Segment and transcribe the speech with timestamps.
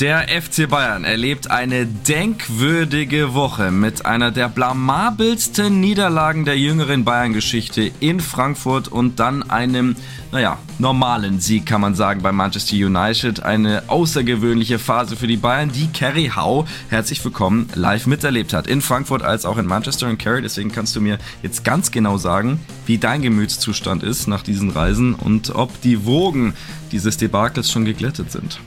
[0.00, 7.90] Der FC Bayern erlebt eine denkwürdige Woche mit einer der blamabelsten Niederlagen der jüngeren Bayern-Geschichte
[7.98, 9.96] in Frankfurt und dann einem,
[10.30, 13.42] naja, normalen Sieg, kann man sagen, bei Manchester United.
[13.42, 18.68] Eine außergewöhnliche Phase für die Bayern, die Kerry Howe, herzlich willkommen, live miterlebt hat.
[18.68, 20.42] In Frankfurt als auch in Manchester und Kerry.
[20.42, 25.14] Deswegen kannst du mir jetzt ganz genau sagen, wie dein Gemütszustand ist nach diesen Reisen
[25.14, 26.54] und ob die Wogen
[26.92, 28.60] dieses Debakels schon geglättet sind.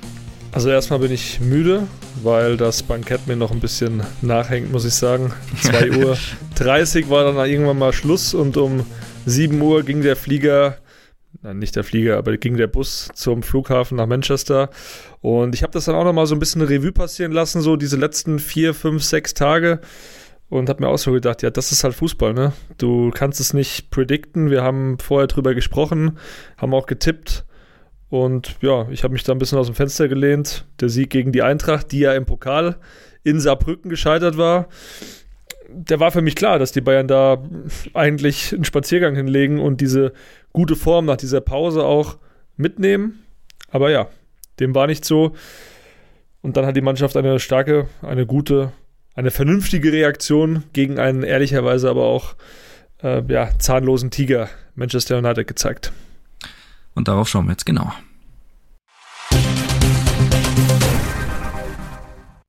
[0.54, 1.88] Also erstmal bin ich müde,
[2.24, 5.32] weil das Bankett mir noch ein bisschen nachhängt, muss ich sagen.
[5.62, 6.18] 2 Uhr
[6.56, 8.86] 30 war dann irgendwann mal Schluss und um
[9.26, 10.78] 7 Uhr ging der Flieger,
[11.42, 14.70] nein, nicht der Flieger, aber ging der Bus zum Flughafen nach Manchester.
[15.22, 17.96] Und ich habe das dann auch nochmal so ein bisschen Revue passieren lassen, so diese
[17.96, 19.80] letzten vier, fünf, sechs Tage.
[20.50, 22.52] Und habe mir auch so gedacht, ja, das ist halt Fußball, ne?
[22.78, 24.50] Du kannst es nicht predikten.
[24.50, 26.18] Wir haben vorher drüber gesprochen,
[26.58, 27.46] haben auch getippt
[28.12, 30.66] und ja, ich habe mich da ein bisschen aus dem Fenster gelehnt.
[30.82, 32.76] Der Sieg gegen die Eintracht, die ja im Pokal
[33.24, 34.68] in Saarbrücken gescheitert war,
[35.70, 37.42] der war für mich klar, dass die Bayern da
[37.94, 40.12] eigentlich einen Spaziergang hinlegen und diese
[40.52, 42.18] gute Form nach dieser Pause auch
[42.58, 43.24] mitnehmen.
[43.70, 44.10] Aber ja,
[44.60, 45.32] dem war nicht so.
[46.42, 48.74] Und dann hat die Mannschaft eine starke, eine gute,
[49.16, 52.36] eine vernünftige Reaktion gegen einen ehrlicherweise aber auch
[53.02, 55.94] äh, ja, zahnlosen Tiger Manchester United gezeigt.
[56.94, 57.94] Und darauf schauen wir jetzt genau.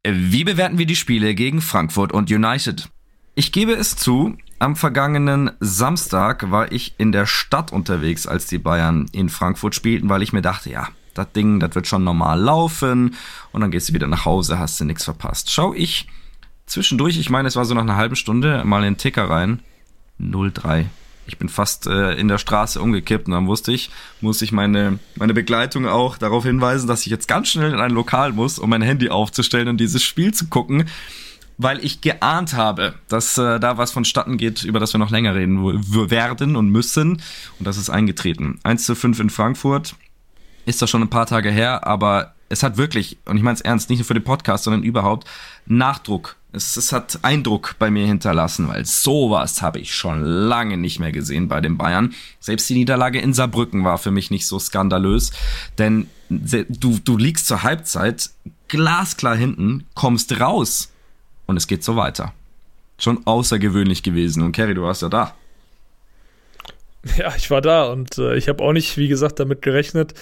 [0.04, 2.88] Wie bewerten wir die Spiele gegen Frankfurt und United?
[3.34, 8.58] Ich gebe es zu, am vergangenen Samstag war ich in der Stadt unterwegs, als die
[8.58, 12.40] Bayern in Frankfurt spielten, weil ich mir dachte, ja, das Ding, das wird schon normal
[12.40, 13.14] laufen
[13.52, 15.50] und dann gehst du wieder nach Hause, hast du nichts verpasst.
[15.50, 16.08] Schau ich
[16.66, 19.60] zwischendurch, ich meine, es war so nach einer halben Stunde, mal in den Ticker rein,
[20.20, 20.86] 0-3
[21.26, 24.98] ich bin fast äh, in der Straße umgekippt und dann wusste ich, muss ich meine,
[25.14, 28.70] meine Begleitung auch darauf hinweisen, dass ich jetzt ganz schnell in ein Lokal muss, um
[28.70, 30.86] mein Handy aufzustellen und dieses Spiel zu gucken,
[31.58, 35.34] weil ich geahnt habe, dass äh, da was vonstatten geht, über das wir noch länger
[35.34, 35.62] reden
[36.10, 37.22] werden und müssen.
[37.58, 38.58] Und das ist eingetreten.
[38.64, 39.94] 1 zu 5 in Frankfurt
[40.64, 43.60] ist das schon ein paar Tage her, aber es hat wirklich, und ich meine es
[43.60, 45.28] ernst, nicht nur für den Podcast, sondern überhaupt
[45.66, 50.98] Nachdruck es, es hat Eindruck bei mir hinterlassen, weil sowas habe ich schon lange nicht
[51.00, 52.14] mehr gesehen bei den Bayern.
[52.40, 55.32] Selbst die Niederlage in Saarbrücken war für mich nicht so skandalös,
[55.78, 58.30] denn du, du liegst zur Halbzeit
[58.68, 60.92] glasklar hinten, kommst raus
[61.46, 62.32] und es geht so weiter.
[62.98, 64.42] Schon außergewöhnlich gewesen.
[64.42, 65.34] Und Kerry, du warst ja da.
[67.16, 70.14] Ja, ich war da und äh, ich habe auch nicht, wie gesagt, damit gerechnet.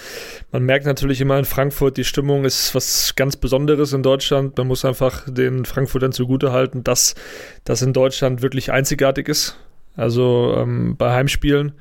[0.51, 4.57] Man merkt natürlich immer in Frankfurt, die Stimmung ist was ganz Besonderes in Deutschland.
[4.57, 7.15] Man muss einfach den Frankfurtern zugutehalten, dass
[7.63, 9.57] das in Deutschland wirklich einzigartig ist.
[9.95, 11.73] Also ähm, bei Heimspielen.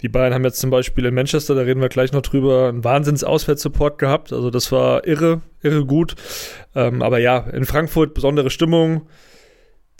[0.00, 2.82] Die Bayern haben jetzt zum Beispiel in Manchester, da reden wir gleich noch drüber, einen
[2.82, 4.32] Wahnsinns-Auswärtssupport gehabt.
[4.32, 6.16] Also das war irre, irre gut.
[6.74, 9.06] Ähm, aber ja, in Frankfurt besondere Stimmung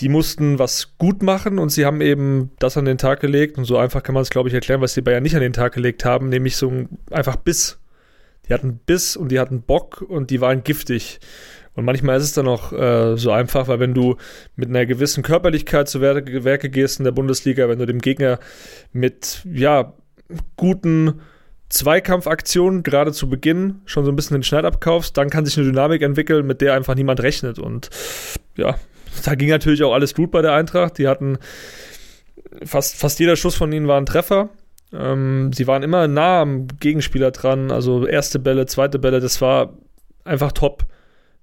[0.03, 3.57] die mussten was gut machen und sie haben eben das an den Tag gelegt.
[3.57, 5.53] Und so einfach kann man es, glaube ich, erklären, was die Bayern nicht an den
[5.53, 7.79] Tag gelegt haben, nämlich so ein, einfach Biss.
[8.49, 11.21] Die hatten Biss und die hatten Bock und die waren giftig.
[11.75, 14.17] Und manchmal ist es dann auch äh, so einfach, weil wenn du
[14.57, 18.41] mit einer gewissen Körperlichkeit zu Werke, Werke gehst in der Bundesliga, wenn du dem Gegner
[18.93, 19.95] mit, ja,
[20.57, 21.21] guten
[21.69, 25.67] Zweikampfaktionen gerade zu Beginn schon so ein bisschen den Schneid abkaufst, dann kann sich eine
[25.67, 27.61] Dynamik entwickeln, mit der einfach niemand rechnet.
[27.61, 27.89] Und
[28.57, 28.77] ja,
[29.25, 30.99] da ging natürlich auch alles gut bei der Eintracht.
[30.99, 31.39] Die hatten
[32.65, 34.51] fast, fast jeder Schuss von ihnen war ein Treffer.
[34.93, 37.71] Ähm, sie waren immer nah am Gegenspieler dran.
[37.71, 39.75] Also erste Bälle, zweite Bälle, das war
[40.25, 40.87] einfach top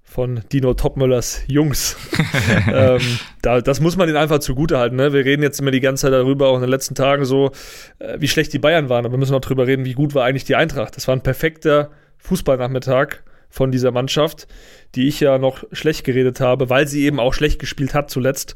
[0.02, 1.96] von Dino Topmüllers Jungs.
[2.72, 3.00] ähm,
[3.42, 4.96] da, das muss man ihnen einfach zugutehalten.
[4.96, 5.12] Ne?
[5.12, 7.52] Wir reden jetzt immer die ganze Zeit darüber, auch in den letzten Tagen so,
[8.00, 9.04] äh, wie schlecht die Bayern waren.
[9.04, 10.96] Aber wir müssen auch darüber reden, wie gut war eigentlich die Eintracht.
[10.96, 13.18] Das war ein perfekter Fußballnachmittag
[13.50, 14.46] von dieser Mannschaft,
[14.94, 18.54] die ich ja noch schlecht geredet habe, weil sie eben auch schlecht gespielt hat zuletzt.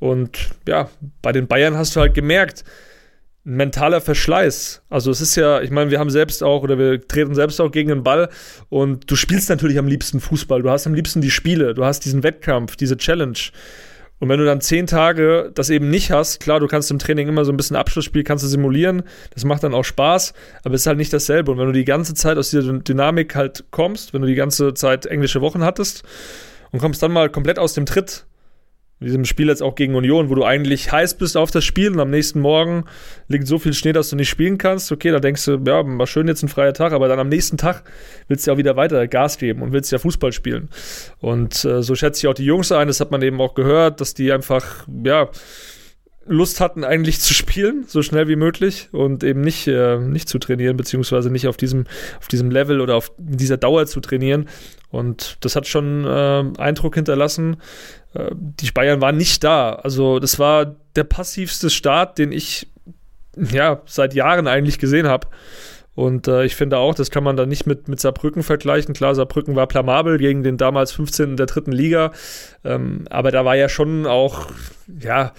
[0.00, 0.88] Und ja,
[1.20, 2.64] bei den Bayern hast du halt gemerkt,
[3.44, 4.82] mentaler Verschleiß.
[4.88, 7.70] Also es ist ja, ich meine, wir haben selbst auch oder wir treten selbst auch
[7.70, 8.28] gegen den Ball
[8.68, 10.62] und du spielst natürlich am liebsten Fußball.
[10.62, 13.38] Du hast am liebsten die Spiele, du hast diesen Wettkampf, diese Challenge.
[14.22, 17.26] Und wenn du dann zehn Tage das eben nicht hast, klar, du kannst im Training
[17.26, 19.02] immer so ein bisschen Abschlussspiel, kannst du simulieren,
[19.34, 20.32] das macht dann auch Spaß,
[20.62, 21.50] aber es ist halt nicht dasselbe.
[21.50, 24.74] Und wenn du die ganze Zeit aus dieser Dynamik halt kommst, wenn du die ganze
[24.74, 26.04] Zeit englische Wochen hattest
[26.70, 28.24] und kommst dann mal komplett aus dem Tritt,
[29.02, 31.90] in diesem Spiel jetzt auch gegen Union, wo du eigentlich heiß bist auf das Spiel
[31.90, 32.84] und am nächsten Morgen
[33.26, 34.92] liegt so viel Schnee, dass du nicht spielen kannst.
[34.92, 37.56] Okay, da denkst du, ja, war schön jetzt ein freier Tag, aber dann am nächsten
[37.56, 37.82] Tag
[38.28, 40.68] willst du ja auch wieder weiter Gas geben und willst ja Fußball spielen.
[41.18, 44.00] Und äh, so schätze ich auch die Jungs ein, das hat man eben auch gehört,
[44.00, 45.28] dass die einfach, ja,
[46.26, 50.38] Lust hatten, eigentlich zu spielen, so schnell wie möglich und eben nicht, äh, nicht zu
[50.38, 51.86] trainieren, beziehungsweise nicht auf diesem,
[52.20, 54.48] auf diesem Level oder auf dieser Dauer zu trainieren.
[54.90, 57.56] Und das hat schon äh, Eindruck hinterlassen.
[58.14, 59.74] Äh, die Bayern waren nicht da.
[59.74, 62.68] Also, das war der passivste Start, den ich
[63.36, 65.28] ja seit Jahren eigentlich gesehen habe.
[65.94, 68.94] Und äh, ich finde auch, das kann man da nicht mit, mit Saarbrücken vergleichen.
[68.94, 71.36] Klar, Saarbrücken war blamabel gegen den damals 15.
[71.36, 72.12] der dritten Liga.
[72.64, 74.46] Ähm, aber da war ja schon auch,
[75.00, 75.32] ja,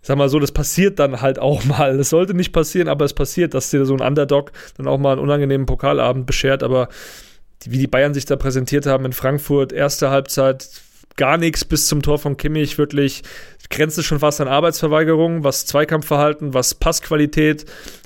[0.00, 1.98] sag mal so, das passiert dann halt auch mal.
[1.98, 5.12] Es sollte nicht passieren, aber es passiert, dass dir so ein Underdog dann auch mal
[5.12, 6.64] einen unangenehmen Pokalabend beschert.
[6.64, 6.88] Aber
[7.64, 10.68] wie die Bayern sich da präsentiert haben in Frankfurt, erste Halbzeit
[11.16, 13.22] gar nichts bis zum Tor von Kimmich, wirklich
[13.70, 17.64] grenzt schon fast an Arbeitsverweigerung, was Zweikampfverhalten, was Passqualität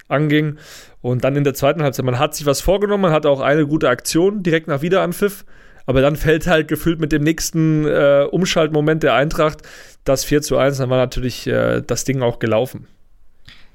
[0.09, 0.57] anging.
[1.03, 3.67] Und dann in der zweiten Halbzeit, man hat sich was vorgenommen, man hatte auch eine
[3.67, 5.45] gute Aktion direkt nach Wiederanpfiff,
[5.85, 9.63] aber dann fällt halt gefühlt mit dem nächsten äh, Umschaltmoment der Eintracht
[10.05, 12.87] das 4 zu 1, dann war natürlich äh, das Ding auch gelaufen.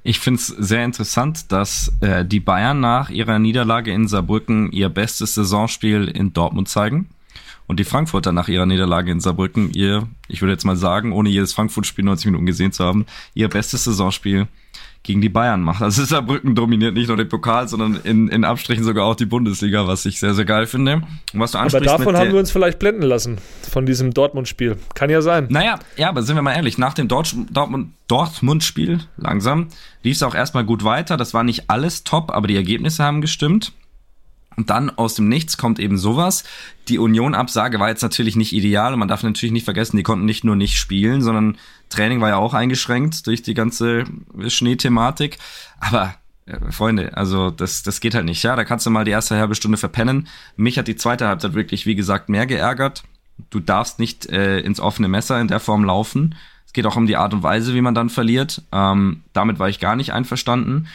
[0.02, 4.88] Ich finde es sehr interessant, dass äh, die Bayern nach ihrer Niederlage in Saarbrücken ihr
[4.88, 7.08] bestes Saisonspiel in Dortmund zeigen
[7.72, 11.30] und die Frankfurter nach ihrer Niederlage in Saarbrücken ihr, ich würde jetzt mal sagen, ohne
[11.30, 14.46] jedes Frankfurt-Spiel 90 Minuten gesehen zu haben, ihr bestes Saisonspiel
[15.02, 15.80] gegen die Bayern macht.
[15.80, 19.86] Also Saarbrücken dominiert nicht nur den Pokal, sondern in, in Abstrichen sogar auch die Bundesliga,
[19.86, 20.96] was ich sehr, sehr geil finde.
[21.32, 23.38] Und was du aber davon haben wir uns vielleicht blenden lassen,
[23.70, 24.76] von diesem Dortmund-Spiel.
[24.94, 25.46] Kann ja sein.
[25.48, 29.68] Naja, ja, aber sind wir mal ehrlich, nach dem Dortmund-Spiel, langsam,
[30.02, 31.16] lief es auch erstmal gut weiter.
[31.16, 33.72] Das war nicht alles top, aber die Ergebnisse haben gestimmt.
[34.56, 36.44] Und dann aus dem Nichts kommt eben sowas.
[36.88, 40.24] Die Union-Absage war jetzt natürlich nicht ideal und man darf natürlich nicht vergessen, die konnten
[40.24, 41.58] nicht nur nicht spielen, sondern
[41.88, 44.04] Training war ja auch eingeschränkt durch die ganze
[44.48, 45.38] Schneethematik.
[45.80, 46.14] Aber
[46.46, 48.42] äh, Freunde, also das, das geht halt nicht.
[48.42, 50.28] Ja, da kannst du mal die erste halbe Stunde verpennen.
[50.56, 53.04] Mich hat die zweite Halbzeit wirklich, wie gesagt, mehr geärgert.
[53.50, 56.34] Du darfst nicht äh, ins offene Messer in der Form laufen.
[56.66, 58.62] Es geht auch um die Art und Weise, wie man dann verliert.
[58.72, 60.88] Ähm, damit war ich gar nicht einverstanden.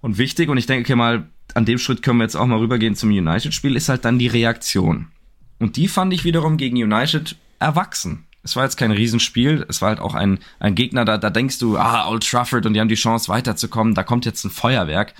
[0.00, 2.94] Und wichtig, und ich denke mal, an dem Schritt können wir jetzt auch mal rübergehen
[2.94, 5.08] zum United-Spiel, ist halt dann die Reaktion.
[5.58, 8.24] Und die fand ich wiederum gegen United erwachsen.
[8.42, 11.58] Es war jetzt kein Riesenspiel, es war halt auch ein, ein Gegner, da, da denkst
[11.58, 15.14] du, ah, Old Trafford und die haben die Chance weiterzukommen, da kommt jetzt ein Feuerwerk.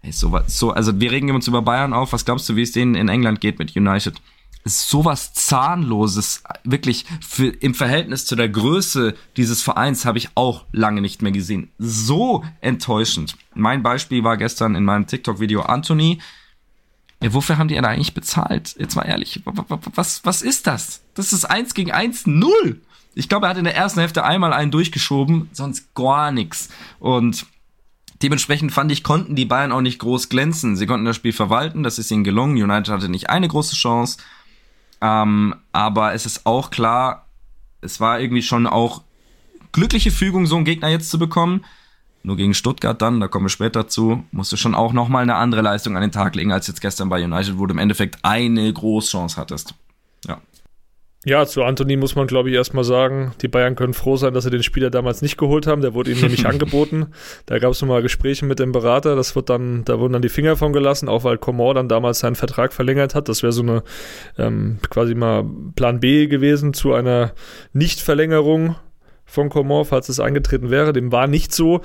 [0.00, 2.72] Hey, so, so, also wir regen uns über Bayern auf, was glaubst du, wie es
[2.72, 4.20] denen in England geht mit United?
[4.64, 11.00] Sowas zahnloses, wirklich für, im Verhältnis zu der Größe dieses Vereins habe ich auch lange
[11.00, 11.70] nicht mehr gesehen.
[11.78, 13.36] So enttäuschend.
[13.54, 16.20] Mein Beispiel war gestern in meinem TikTok-Video Anthony.
[17.20, 18.74] Ja, wofür haben die denn eigentlich bezahlt?
[18.78, 21.02] Jetzt mal ehrlich, was, was ist das?
[21.14, 22.80] Das ist eins gegen eins null.
[23.14, 26.70] Ich glaube, er hat in der ersten Hälfte einmal einen durchgeschoben, sonst gar nichts.
[26.98, 27.46] Und
[28.22, 30.76] dementsprechend fand ich, konnten die Bayern auch nicht groß glänzen.
[30.76, 32.60] Sie konnten das Spiel verwalten, das ist ihnen gelungen.
[32.60, 34.18] United hatte nicht eine große Chance.
[35.02, 37.26] Ähm, aber es ist auch klar,
[37.80, 39.02] es war irgendwie schon auch
[39.72, 41.64] glückliche Fügung, so einen Gegner jetzt zu bekommen.
[42.22, 45.34] Nur gegen Stuttgart dann, da kommen wir später zu, musst du schon auch nochmal eine
[45.34, 48.18] andere Leistung an den Tag legen, als jetzt gestern bei United, wo du im Endeffekt
[48.22, 49.74] eine Großchance hattest.
[50.28, 50.40] Ja.
[51.24, 54.42] Ja, zu Anthony muss man, glaube ich, erstmal sagen, die Bayern können froh sein, dass
[54.42, 55.80] sie den Spieler damals nicht geholt haben.
[55.80, 57.08] Der wurde ihnen nämlich angeboten.
[57.46, 59.14] Da gab es nochmal Gespräche mit dem Berater.
[59.14, 62.18] Das wird dann, da wurden dann die Finger von gelassen, auch weil Comor dann damals
[62.18, 63.28] seinen Vertrag verlängert hat.
[63.28, 63.84] Das wäre so eine
[64.36, 65.44] ähm, quasi mal
[65.76, 67.34] Plan B gewesen zu einer
[67.72, 68.74] Nichtverlängerung
[69.24, 70.92] von Comor, falls es eingetreten wäre.
[70.92, 71.82] Dem war nicht so.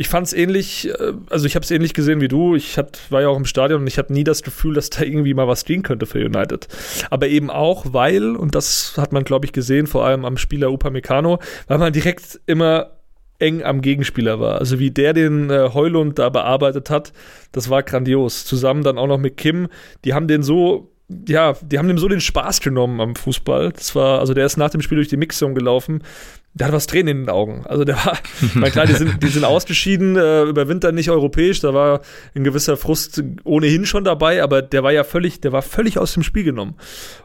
[0.00, 2.56] Ich fand es ähnlich, äh, also ich habe es ähnlich gesehen wie du.
[2.56, 5.02] Ich hat, war ja auch im Stadion und ich hatte nie das Gefühl, dass da
[5.02, 6.68] irgendwie mal was gehen könnte für United.
[7.10, 10.72] Aber eben auch, weil, und das hat man, glaube ich, gesehen, vor allem am Spieler
[10.72, 12.92] Upamecano, weil man direkt immer
[13.40, 14.58] eng am Gegenspieler war.
[14.58, 17.12] Also wie der den äh, Heulund da bearbeitet hat,
[17.52, 18.46] das war grandios.
[18.46, 19.68] Zusammen dann auch noch mit Kim,
[20.06, 20.90] die haben den so
[21.28, 23.72] ja, die haben dem so den Spaß genommen am Fußball.
[23.72, 26.04] Das war, also der ist nach dem Spiel durch die Mixzone gelaufen
[26.52, 27.64] der hat was Tränen in den Augen.
[27.66, 28.18] Also der war,
[28.54, 32.00] mein klar, die sind, die sind ausgeschieden, äh, überwintern nicht europäisch, da war
[32.34, 36.14] ein gewisser Frust ohnehin schon dabei, aber der war ja völlig, der war völlig aus
[36.14, 36.74] dem Spiel genommen.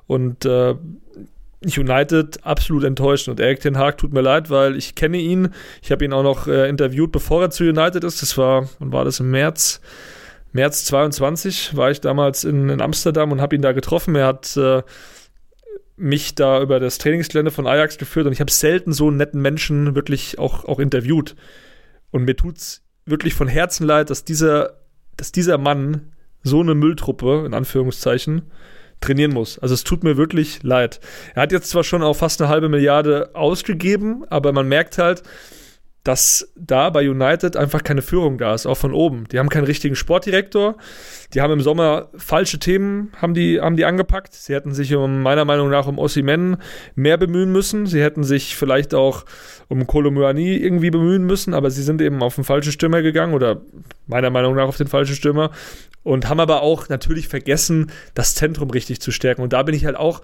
[0.07, 0.75] Und äh,
[1.65, 3.27] United absolut enttäuscht.
[3.27, 5.49] Und Eric Ten Haag tut mir leid, weil ich kenne ihn.
[5.81, 8.21] Ich habe ihn auch noch äh, interviewt, bevor er zu United ist.
[8.21, 9.81] Das war, wann war das im März?
[10.51, 14.15] März 22 war ich damals in, in Amsterdam und habe ihn da getroffen.
[14.15, 14.83] Er hat äh,
[15.97, 19.41] mich da über das Trainingsgelände von Ajax geführt und ich habe selten so einen netten
[19.41, 21.35] Menschen wirklich auch, auch interviewt.
[22.11, 24.81] Und mir tut's wirklich von Herzen leid, dass dieser,
[25.15, 26.11] dass dieser Mann
[26.43, 28.43] so eine Mülltruppe, in Anführungszeichen,
[29.01, 29.59] trainieren muss.
[29.59, 30.99] Also es tut mir wirklich leid.
[31.33, 35.23] Er hat jetzt zwar schon auch fast eine halbe Milliarde ausgegeben, aber man merkt halt,
[36.05, 39.27] dass da bei United einfach keine Führung da ist, auch von oben.
[39.31, 40.77] Die haben keinen richtigen Sportdirektor.
[41.33, 44.35] Die haben im Sommer falsche Themen, haben die, haben die angepackt.
[44.35, 46.57] Sie hätten sich um, meiner Meinung nach, um Ossimen
[46.93, 47.87] mehr bemühen müssen.
[47.87, 49.25] Sie hätten sich vielleicht auch
[49.67, 53.61] um Kolomouani irgendwie bemühen müssen, aber sie sind eben auf den falschen Stürmer gegangen oder
[54.05, 55.49] meiner Meinung nach auf den falschen Stürmer
[56.03, 59.41] und haben aber auch natürlich vergessen, das Zentrum richtig zu stärken.
[59.41, 60.21] Und da bin ich halt auch,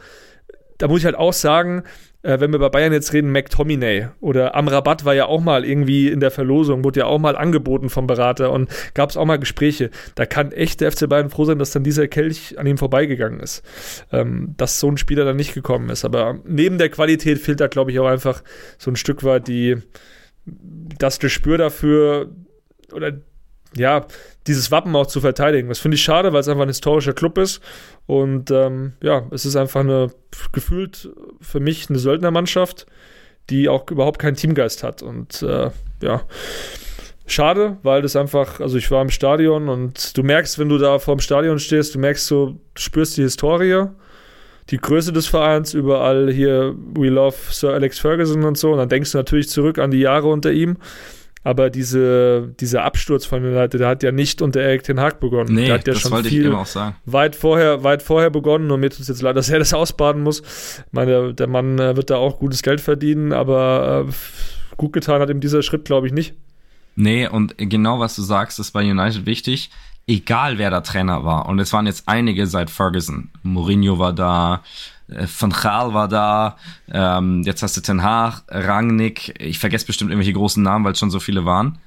[0.82, 1.84] da muss ich halt auch sagen,
[2.24, 6.08] äh, wenn wir bei Bayern jetzt reden, McTominay oder Amrabat war ja auch mal irgendwie
[6.08, 9.38] in der Verlosung, wurde ja auch mal angeboten vom Berater und gab es auch mal
[9.38, 9.92] Gespräche.
[10.16, 13.40] Da kann echt der FC Bayern froh sein, dass dann dieser Kelch an ihm vorbeigegangen
[13.40, 13.64] ist.
[14.12, 16.04] Ähm, dass so ein Spieler dann nicht gekommen ist.
[16.04, 18.44] Aber neben der Qualität fehlt da, glaube ich, auch einfach
[18.80, 19.78] so ein Stück weit die,
[20.46, 22.32] das Gespür dafür
[22.92, 23.14] oder
[23.75, 24.06] ja,
[24.48, 25.70] dieses Wappen auch zu verteidigen.
[25.70, 27.62] Das finde ich schade, weil es einfach ein historischer Club ist.
[28.06, 30.12] Und ähm, ja, es ist einfach eine
[30.51, 31.10] gefühlt
[31.40, 32.86] für mich eine Söldnermannschaft,
[33.50, 35.04] die auch überhaupt keinen Teamgeist hat.
[35.04, 35.70] Und äh,
[36.01, 36.22] ja,
[37.28, 41.00] schade, weil das einfach, also ich war im Stadion und du merkst, wenn du da
[41.00, 43.86] vorm Stadion stehst, du merkst so, du spürst die Historie,
[44.70, 48.72] die Größe des Vereins, überall hier We Love Sir Alex Ferguson und so.
[48.72, 50.78] Und dann denkst du natürlich zurück an die Jahre unter ihm.
[51.44, 55.56] Aber diese, dieser Absturz von United, der hat ja nicht unter Erik Ten Hag begonnen.
[55.56, 56.96] Nee, der hat ja das schon wollte viel ich eben auch sagen.
[57.06, 60.22] weit vorher, weit vorher begonnen und mir tut es jetzt leid, dass er das ausbaden
[60.22, 60.42] muss.
[60.42, 64.12] Ich meine, der, Mann äh, wird da auch gutes Geld verdienen, aber äh,
[64.78, 66.36] gut getan hat ihm dieser Schritt, glaube ich, nicht.
[66.96, 69.72] Nee, und genau was du sagst, ist bei United wichtig.
[70.08, 73.30] Egal wer der Trainer war, und es waren jetzt einige seit Ferguson.
[73.44, 74.62] Mourinho war da,
[75.12, 76.58] Van Gaal war da,
[76.91, 81.00] ähm, jetzt hast du Ten Hag, Rangnick, ich vergesse bestimmt irgendwelche großen Namen, weil es
[81.00, 81.80] schon so viele waren.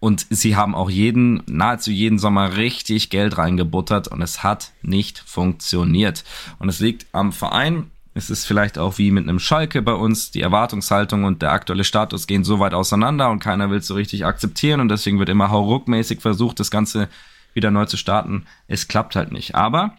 [0.00, 5.18] Und sie haben auch jeden, nahezu jeden Sommer richtig Geld reingebuttert und es hat nicht
[5.18, 6.22] funktioniert.
[6.58, 7.90] Und es liegt am Verein.
[8.14, 10.30] Es ist vielleicht auch wie mit einem Schalke bei uns.
[10.30, 13.94] Die Erwartungshaltung und der aktuelle Status gehen so weit auseinander und keiner will es so
[13.94, 17.08] richtig akzeptieren und deswegen wird immer hauruckmäßig versucht, das Ganze
[17.54, 18.46] wieder neu zu starten.
[18.68, 19.56] Es klappt halt nicht.
[19.56, 19.96] Aber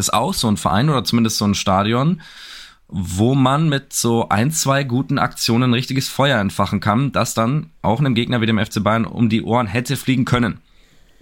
[0.00, 2.20] ist auch so ein Verein oder zumindest so ein Stadion,
[2.88, 7.70] wo man mit so ein, zwei guten Aktionen ein richtiges Feuer entfachen kann, das dann
[7.82, 10.60] auch einem Gegner wie dem FC Bayern um die Ohren hätte fliegen können.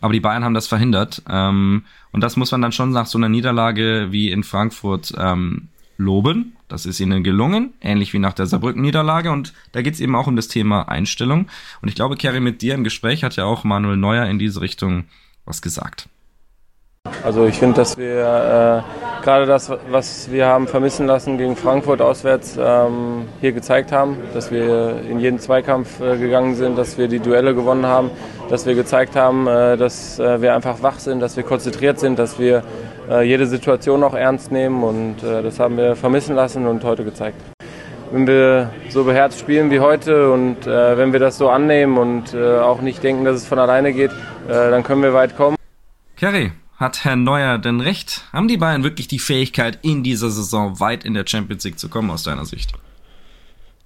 [0.00, 1.22] Aber die Bayern haben das verhindert.
[1.28, 5.68] Ähm, und das muss man dann schon nach so einer Niederlage wie in Frankfurt ähm,
[5.96, 6.56] loben.
[6.68, 9.30] Das ist ihnen gelungen, ähnlich wie nach der Saarbrücken-Niederlage.
[9.30, 11.46] Und da geht es eben auch um das Thema Einstellung.
[11.80, 14.60] Und ich glaube, Kerry, mit dir im Gespräch hat ja auch Manuel Neuer in diese
[14.60, 15.04] Richtung
[15.44, 16.08] was gesagt.
[17.24, 22.00] Also ich finde, dass wir äh, gerade das, was wir haben vermissen lassen gegen Frankfurt
[22.00, 27.06] auswärts, ähm, hier gezeigt haben, dass wir in jeden Zweikampf äh, gegangen sind, dass wir
[27.06, 28.10] die Duelle gewonnen haben,
[28.48, 32.18] dass wir gezeigt haben, äh, dass äh, wir einfach wach sind, dass wir konzentriert sind,
[32.18, 32.64] dass wir
[33.08, 37.04] äh, jede Situation auch ernst nehmen und äh, das haben wir vermissen lassen und heute
[37.04, 37.40] gezeigt.
[38.10, 42.82] Wenn wir so beherzt spielen wie heute und wenn wir das so annehmen und auch
[42.82, 44.10] nicht denken, dass es von alleine geht,
[44.46, 45.56] dann können wir weit kommen.
[46.18, 48.24] Kerry, hat Herr Neuer denn recht?
[48.32, 51.88] Haben die Bayern wirklich die Fähigkeit, in dieser Saison weit in der Champions League zu
[51.88, 52.72] kommen, aus deiner Sicht?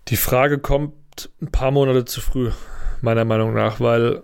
[0.08, 0.94] Die Frage kommt
[1.40, 2.50] ein paar Monate zu früh,
[3.02, 4.22] meiner Meinung nach, weil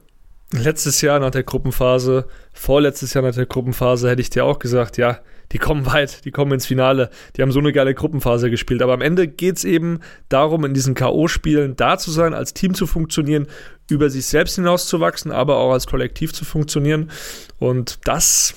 [0.52, 4.97] letztes Jahr nach der Gruppenphase, vorletztes Jahr nach der Gruppenphase hätte ich dir auch gesagt,
[4.97, 5.19] ja,
[5.53, 8.83] die kommen weit, die kommen ins Finale, die haben so eine geile Gruppenphase gespielt.
[8.83, 12.75] Aber am Ende geht es eben darum, in diesen K.O.-Spielen da zu sein, als Team
[12.75, 13.47] zu funktionieren,
[13.91, 17.11] über sich selbst hinauszuwachsen, aber auch als Kollektiv zu funktionieren.
[17.59, 18.55] Und das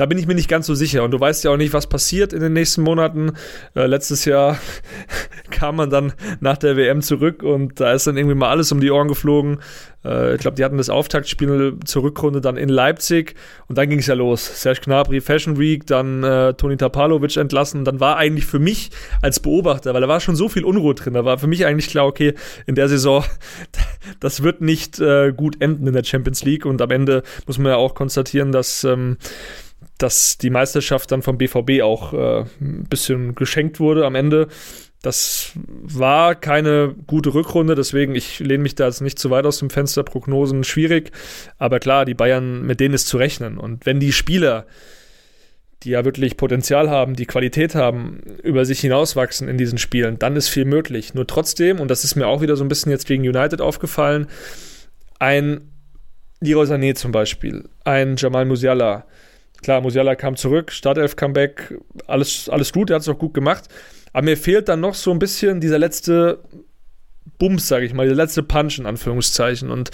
[0.00, 1.04] da bin ich mir nicht ganz so sicher.
[1.04, 3.32] Und du weißt ja auch nicht, was passiert in den nächsten Monaten.
[3.76, 4.56] Äh, letztes Jahr
[5.50, 8.80] kam man dann nach der WM zurück und da ist dann irgendwie mal alles um
[8.80, 9.58] die Ohren geflogen.
[10.02, 13.34] Äh, ich glaube, die hatten das Auftaktspiel zur Rückrunde dann in Leipzig
[13.68, 14.62] und dann ging es ja los.
[14.62, 17.84] Serge Gnabry, Fashion Week, dann äh, Toni Tapalovic entlassen.
[17.84, 21.12] Dann war eigentlich für mich als Beobachter, weil da war schon so viel Unruhe drin,
[21.12, 22.32] da war für mich eigentlich klar, okay,
[22.66, 23.22] in der Saison,
[24.20, 27.72] das wird nicht äh, gut enden in der Champions League und am Ende muss man
[27.72, 29.18] ja auch konstatieren, dass ähm,
[30.02, 34.48] dass die Meisterschaft dann vom BVB auch äh, ein bisschen geschenkt wurde am Ende.
[35.02, 39.58] Das war keine gute Rückrunde, deswegen ich lehne mich da jetzt nicht zu weit aus
[39.58, 40.02] dem Fenster.
[40.02, 41.12] Prognosen schwierig,
[41.58, 43.58] aber klar, die Bayern, mit denen ist zu rechnen.
[43.58, 44.66] Und wenn die Spieler,
[45.82, 50.36] die ja wirklich Potenzial haben, die Qualität haben, über sich hinauswachsen in diesen Spielen, dann
[50.36, 51.14] ist viel möglich.
[51.14, 54.26] Nur trotzdem, und das ist mir auch wieder so ein bisschen jetzt gegen United aufgefallen,
[55.18, 55.72] ein
[56.40, 59.06] Leroy Sané zum Beispiel, ein Jamal Musiala,
[59.62, 63.64] Klar, Musiala kam zurück, Startelf-Comeback, alles, alles gut, er hat es auch gut gemacht.
[64.12, 66.40] Aber mir fehlt dann noch so ein bisschen dieser letzte
[67.38, 69.70] Bums, sage ich mal, der letzte Punch in Anführungszeichen.
[69.70, 69.90] Und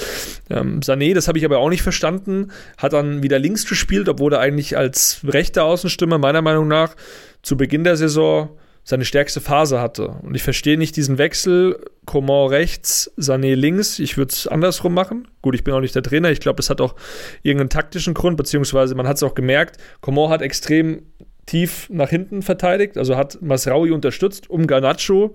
[0.51, 4.33] ähm, Sané, das habe ich aber auch nicht verstanden, hat dann wieder links gespielt, obwohl
[4.33, 6.95] er eigentlich als rechter Außenstürmer meiner Meinung nach
[7.43, 8.51] zu Beginn der Saison
[8.89, 10.07] seine stärkste Phase hatte.
[10.23, 13.99] Und ich verstehe nicht diesen Wechsel, Coman rechts, Sané links.
[13.99, 15.27] Ich würde es andersrum machen.
[15.43, 16.31] Gut, ich bin auch nicht der Trainer.
[16.31, 16.95] Ich glaube, es hat auch
[17.43, 19.79] irgendeinen taktischen Grund, beziehungsweise man hat es auch gemerkt.
[20.03, 21.03] Coman hat extrem
[21.47, 25.35] tief nach hinten verteidigt, also hat Masraui unterstützt, um Garnacho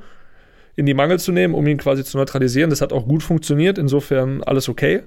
[0.78, 2.70] in die Mangel zu nehmen, um ihn quasi zu neutralisieren.
[2.70, 5.04] Das hat auch gut funktioniert, insofern alles okay.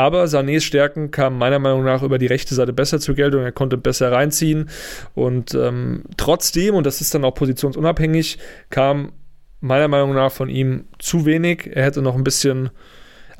[0.00, 3.42] Aber Sanés Stärken kamen meiner Meinung nach über die rechte Seite besser zur Geltung.
[3.42, 4.70] Er konnte besser reinziehen.
[5.14, 8.38] Und ähm, trotzdem, und das ist dann auch positionsunabhängig,
[8.70, 9.12] kam
[9.60, 11.68] meiner Meinung nach von ihm zu wenig.
[11.74, 12.70] Er hätte noch ein bisschen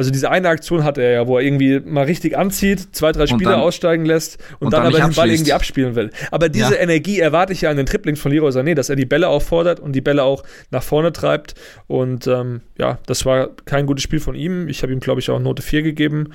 [0.01, 3.27] also diese eine Aktion hat er ja, wo er irgendwie mal richtig anzieht, zwei, drei
[3.27, 6.11] Spieler dann, aussteigen lässt und, und dann, dann aber den Ball irgendwie abspielen will.
[6.31, 6.81] Aber diese ja.
[6.81, 9.79] Energie erwarte ich ja an den Triplings von Leroy Sané, dass er die Bälle auffordert
[9.79, 11.55] und die Bälle auch nach vorne treibt.
[11.87, 14.69] Und ähm, ja, das war kein gutes Spiel von ihm.
[14.69, 16.33] Ich habe ihm, glaube ich, auch Note 4 gegeben.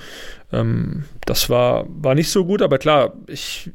[0.54, 3.72] Ähm, das war, war nicht so gut, aber klar, ich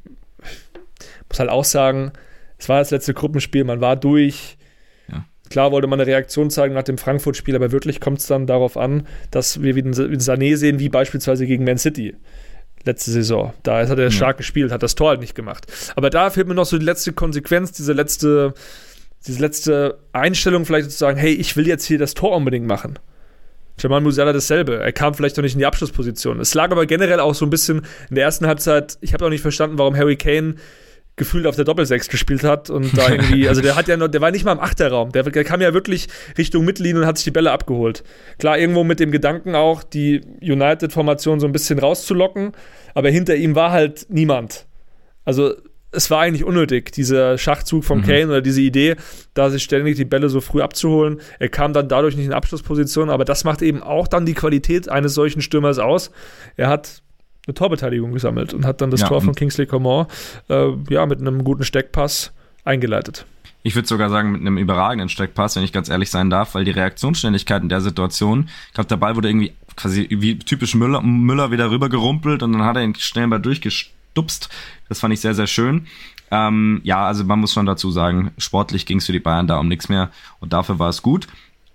[1.28, 2.12] muss halt auch sagen,
[2.58, 4.56] es war das letzte Gruppenspiel, man war durch
[5.50, 8.76] Klar wollte man eine Reaktion zeigen nach dem Frankfurt-Spiel, aber wirklich kommt es dann darauf
[8.76, 12.14] an, dass wir wieder Sané sehen, wie beispielsweise gegen Man City
[12.84, 13.52] letzte Saison.
[13.62, 14.10] Da hat er ja.
[14.10, 15.66] stark gespielt, hat das Tor halt nicht gemacht.
[15.96, 18.54] Aber da fehlt mir noch so die letzte Konsequenz, diese letzte,
[19.26, 22.98] diese letzte Einstellung vielleicht zu sagen, hey, ich will jetzt hier das Tor unbedingt machen.
[23.78, 24.78] Jamal Musiala dasselbe.
[24.78, 26.38] Er kam vielleicht noch nicht in die Abschlussposition.
[26.38, 29.30] Es lag aber generell auch so ein bisschen in der ersten Halbzeit, ich habe auch
[29.30, 30.56] nicht verstanden, warum Harry Kane
[31.20, 34.20] gefühlt auf der Doppelsechs gespielt hat und da irgendwie, also der hat ja noch, der
[34.20, 37.24] war nicht mal im Achterraum, der, der kam ja wirklich Richtung Mittellinie und hat sich
[37.24, 38.02] die Bälle abgeholt.
[38.38, 42.52] Klar, irgendwo mit dem Gedanken auch, die United-Formation so ein bisschen rauszulocken,
[42.94, 44.66] aber hinter ihm war halt niemand.
[45.24, 45.54] Also
[45.92, 48.04] es war eigentlich unnötig, dieser Schachzug von mhm.
[48.04, 48.96] Kane oder diese Idee,
[49.34, 51.20] da sich ständig die Bälle so früh abzuholen.
[51.38, 54.88] Er kam dann dadurch nicht in Abschlussposition, aber das macht eben auch dann die Qualität
[54.88, 56.10] eines solchen Stürmers aus.
[56.56, 57.02] Er hat
[57.46, 60.06] eine Torbeteiligung gesammelt und hat dann das ja, Tor von Kingsley Coman
[60.48, 62.32] äh, ja, mit einem guten Steckpass
[62.64, 63.26] eingeleitet.
[63.62, 66.64] Ich würde sogar sagen, mit einem überragenden Steckpass, wenn ich ganz ehrlich sein darf, weil
[66.64, 71.02] die Reaktionsständigkeit in der Situation, ich glaube, der Ball wurde irgendwie quasi wie typisch Müller,
[71.02, 74.48] Müller wieder rüber gerumpelt und dann hat er ihn schnell mal durchgestupst.
[74.88, 75.86] Das fand ich sehr, sehr schön.
[76.30, 79.58] Ähm, ja, also man muss schon dazu sagen, sportlich ging es für die Bayern da
[79.58, 81.26] um nichts mehr und dafür war es gut.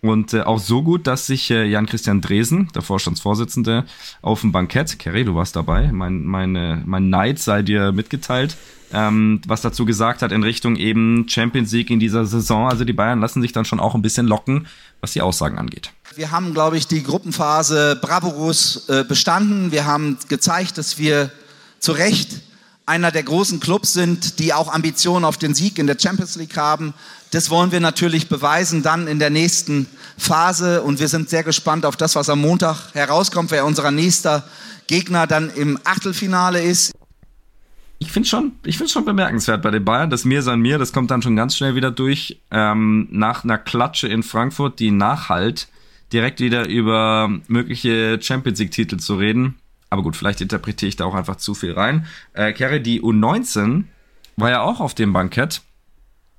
[0.05, 3.85] Und äh, auch so gut, dass sich äh, Jan-Christian Dresen, der Vorstandsvorsitzende,
[4.21, 8.55] auf dem Bankett, Kerry, du warst dabei, mein, meine, mein Neid sei dir mitgeteilt,
[8.93, 12.69] ähm, was dazu gesagt hat in Richtung eben Champions League in dieser Saison.
[12.69, 14.67] Also die Bayern lassen sich dann schon auch ein bisschen locken,
[15.01, 15.91] was die Aussagen angeht.
[16.15, 19.71] Wir haben, glaube ich, die Gruppenphase bravourös äh, bestanden.
[19.71, 21.31] Wir haben gezeigt, dass wir
[21.79, 22.41] zu Recht
[22.85, 26.57] einer der großen Clubs sind, die auch Ambitionen auf den Sieg in der Champions League
[26.57, 26.93] haben.
[27.31, 31.85] Das wollen wir natürlich beweisen dann in der nächsten Phase und wir sind sehr gespannt
[31.85, 34.47] auf das, was am Montag herauskommt, wer unser nächster
[34.87, 36.93] Gegner dann im Achtelfinale ist.
[37.97, 40.93] Ich finde schon, ich finde schon bemerkenswert bei den Bayern, das Mir san mir, das
[40.93, 42.39] kommt dann schon ganz schnell wieder durch.
[42.51, 45.67] Ähm, nach einer Klatsche in Frankfurt, die nachhalt,
[46.13, 49.55] direkt wieder über mögliche Champions League Titel zu reden.
[49.95, 52.05] Aber gut, vielleicht interpretiere ich da auch einfach zu viel rein.
[52.33, 53.85] Äh, Kerry, die U19
[54.35, 55.61] war ja auch auf dem Bankett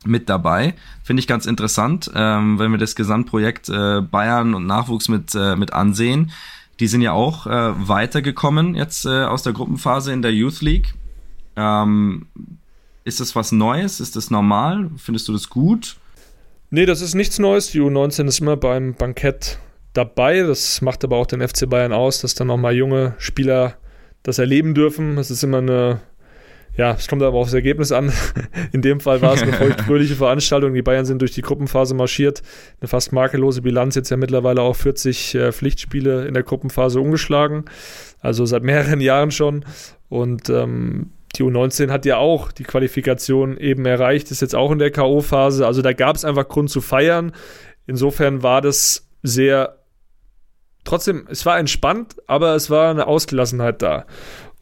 [0.04, 0.74] mit dabei.
[1.02, 5.56] Finde ich ganz interessant, ähm, wenn wir das Gesamtprojekt äh, Bayern und Nachwuchs mit, äh,
[5.56, 6.32] mit ansehen.
[6.80, 10.92] Die sind ja auch äh, weitergekommen jetzt äh, aus der Gruppenphase in der Youth League.
[11.56, 12.26] Ähm,
[13.04, 14.00] ist das was Neues?
[14.00, 14.90] Ist das normal?
[14.98, 15.96] Findest du das gut?
[16.68, 17.70] Nee, das ist nichts Neues.
[17.70, 19.58] Die U19 ist immer beim Bankett
[19.96, 20.42] dabei.
[20.42, 23.76] Das macht aber auch den FC Bayern aus, dass dann nochmal junge Spieler
[24.22, 25.18] das erleben dürfen.
[25.18, 26.00] Es ist immer eine
[26.76, 28.12] ja, es kommt aber aufs Ergebnis an.
[28.72, 30.74] In dem Fall war es eine feuchtfröhliche Veranstaltung.
[30.74, 32.42] Die Bayern sind durch die Gruppenphase marschiert.
[32.80, 37.64] Eine fast makellose Bilanz, jetzt ja mittlerweile auch 40 äh, Pflichtspiele in der Gruppenphase umgeschlagen.
[38.20, 39.64] Also seit mehreren Jahren schon.
[40.08, 44.78] Und ähm, die U19 hat ja auch die Qualifikation eben erreicht, ist jetzt auch in
[44.78, 45.64] der K.O.-Phase.
[45.64, 47.32] Also da gab es einfach Grund zu feiern.
[47.86, 49.78] Insofern war das sehr,
[50.86, 54.06] trotzdem, es war entspannt, aber es war eine Ausgelassenheit da.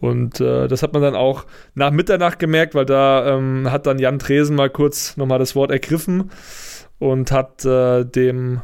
[0.00, 3.98] Und äh, das hat man dann auch nach Mitternacht gemerkt, weil da ähm, hat dann
[3.98, 6.30] Jan Tresen mal kurz nochmal das Wort ergriffen
[6.98, 8.60] und hat äh, dem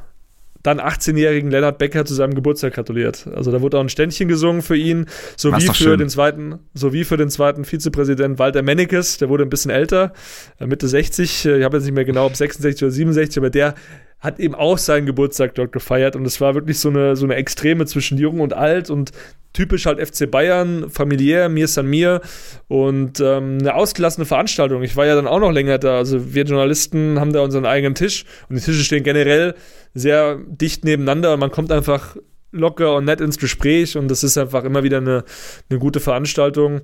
[0.63, 3.27] dann 18-jährigen Lennart Becker zu seinem Geburtstag gratuliert.
[3.35, 5.99] Also da wurde auch ein Ständchen gesungen für ihn, sowie für schön.
[5.99, 10.13] den zweiten, sowie für den zweiten Vizepräsident Walter Mennekes, der wurde ein bisschen älter,
[10.59, 13.51] äh, Mitte 60, äh, ich habe jetzt nicht mehr genau, ob 66 oder 67, aber
[13.51, 13.75] der
[14.21, 17.37] hat eben auch seinen Geburtstag dort gefeiert und es war wirklich so eine, so eine
[17.37, 19.13] Extreme zwischen jung und alt und
[19.53, 22.21] typisch halt FC Bayern, familiär, mir ist an mir
[22.69, 24.83] und ähm, eine ausgelassene Veranstaltung.
[24.83, 25.97] Ich war ja dann auch noch länger da.
[25.97, 29.55] Also wir Journalisten haben da unseren eigenen Tisch und die Tische stehen generell
[29.95, 32.17] sehr dicht nebeneinander und man kommt einfach
[32.53, 35.25] locker und nett ins Gespräch und das ist einfach immer wieder eine,
[35.69, 36.83] eine gute Veranstaltung.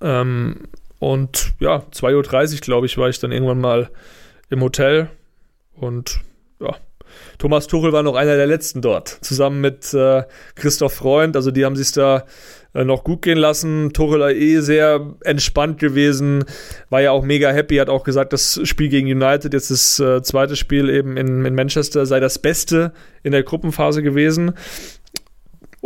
[0.00, 0.56] Ähm,
[0.98, 3.90] und ja, 2.30 Uhr, glaube ich, war ich dann irgendwann mal
[4.50, 5.08] im Hotel
[5.76, 6.20] und
[6.60, 6.76] ja,
[7.38, 11.36] Thomas Tuchel war noch einer der letzten dort, zusammen mit äh, Christoph Freund.
[11.36, 12.24] Also die haben sich da
[12.74, 13.92] äh, noch gut gehen lassen.
[13.92, 16.44] Tuchel eh sehr entspannt gewesen,
[16.90, 20.22] war ja auch mega happy, hat auch gesagt, das Spiel gegen United, jetzt das äh,
[20.22, 24.52] zweite Spiel eben in, in Manchester, sei das Beste in der Gruppenphase gewesen.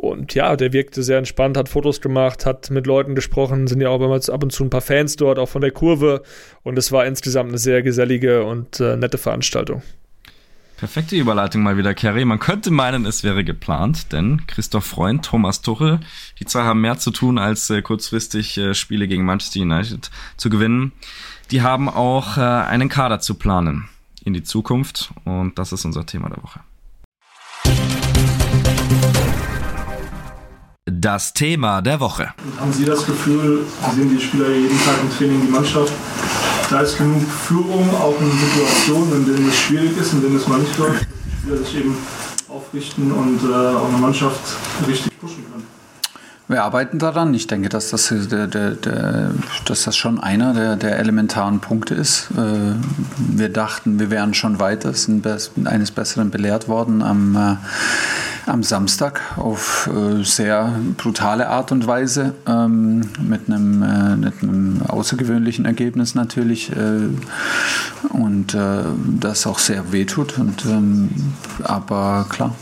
[0.01, 3.91] Und ja, der wirkte sehr entspannt, hat Fotos gemacht, hat mit Leuten gesprochen, sind ja
[3.91, 6.23] auch immer ab und zu ein paar Fans dort, auch von der Kurve.
[6.63, 9.83] Und es war insgesamt eine sehr gesellige und äh, nette Veranstaltung.
[10.79, 12.25] Perfekte Überleitung mal wieder, Kerry.
[12.25, 16.01] Man könnte meinen, es wäre geplant, denn Christoph Freund, Thomas Tuchel,
[16.39, 20.49] die zwei haben mehr zu tun, als äh, kurzfristig äh, Spiele gegen Manchester United zu
[20.49, 20.93] gewinnen.
[21.51, 23.91] Die haben auch äh, einen Kader zu planen
[24.25, 26.61] in die Zukunft und das ist unser Thema der Woche.
[31.01, 32.35] Das Thema der Woche.
[32.61, 35.95] Haben Sie das Gefühl, Sie sehen die Spieler jeden Tag im Training, die Mannschaft,
[36.69, 40.47] da ist genug Führung, auch in Situationen, in denen es schwierig ist, in denen es
[40.47, 41.07] mal nicht läuft,
[41.47, 41.97] die sich eben
[42.51, 44.43] aufrichten und äh, auch eine Mannschaft
[44.87, 45.60] richtig pushen können.
[46.51, 47.33] Wir arbeiten daran.
[47.33, 49.31] Ich denke, dass das, der, der, der,
[49.67, 52.29] dass das schon einer der, der elementaren Punkte ist.
[52.33, 52.75] Äh,
[53.17, 55.25] wir dachten, wir wären schon weiter, sind
[55.65, 62.35] eines Besseren belehrt worden am, äh, am Samstag auf äh, sehr brutale Art und Weise,
[62.49, 66.73] ähm, mit, einem, mit einem außergewöhnlichen Ergebnis natürlich
[68.09, 70.37] und das auch sehr wehtut.
[70.39, 71.11] Und, ähm,
[71.63, 72.57] aber klar,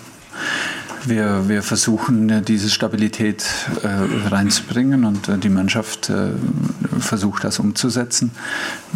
[1.08, 3.44] wir, wir versuchen, diese Stabilität
[3.82, 3.88] äh,
[4.28, 6.30] reinzubringen und äh, die Mannschaft äh,
[6.98, 8.30] versucht, das umzusetzen.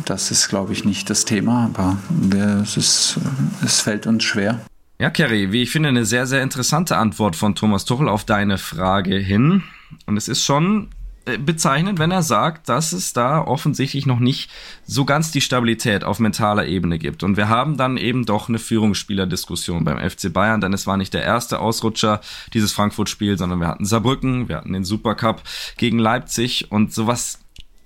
[0.05, 3.18] Das ist, glaube ich, nicht das Thema, aber wir, es, ist,
[3.64, 4.61] es fällt uns schwer.
[4.98, 8.59] Ja, Kerry, wie ich finde, eine sehr, sehr interessante Antwort von Thomas Tuchel auf deine
[8.59, 9.62] Frage hin.
[10.07, 10.88] Und es ist schon
[11.25, 14.51] äh, bezeichnend, wenn er sagt, dass es da offensichtlich noch nicht
[14.85, 17.23] so ganz die Stabilität auf mentaler Ebene gibt.
[17.23, 21.15] Und wir haben dann eben doch eine Führungsspielerdiskussion beim FC Bayern, denn es war nicht
[21.15, 22.21] der erste Ausrutscher
[22.55, 25.43] dieses Frankfurt-Spiel, sondern wir hatten Saarbrücken, wir hatten den Supercup
[25.77, 27.39] gegen Leipzig und sowas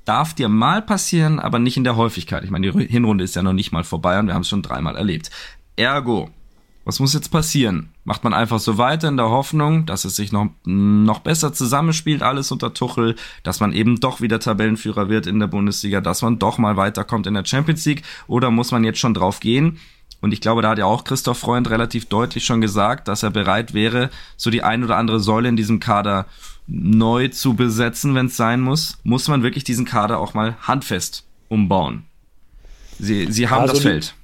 [0.06, 2.42] darf dir mal passieren, aber nicht in der Häufigkeit.
[2.44, 4.62] Ich meine, die Hinrunde ist ja noch nicht mal vorbei und wir haben es schon
[4.62, 5.30] dreimal erlebt.
[5.76, 6.30] Ergo,
[6.84, 7.90] was muss jetzt passieren?
[8.06, 12.22] Macht man einfach so weiter in der Hoffnung, dass es sich noch, noch besser zusammenspielt,
[12.22, 16.38] alles unter Tuchel, dass man eben doch wieder Tabellenführer wird in der Bundesliga, dass man
[16.38, 18.04] doch mal weiterkommt in der Champions League?
[18.28, 19.80] Oder muss man jetzt schon drauf gehen?
[20.20, 23.30] Und ich glaube, da hat ja auch Christoph Freund relativ deutlich schon gesagt, dass er
[23.30, 26.26] bereit wäre, so die ein oder andere Säule in diesem Kader
[26.68, 28.98] neu zu besetzen, wenn es sein muss.
[29.02, 32.04] Muss man wirklich diesen Kader auch mal handfest umbauen?
[33.00, 34.14] Sie, sie haben also das Feld.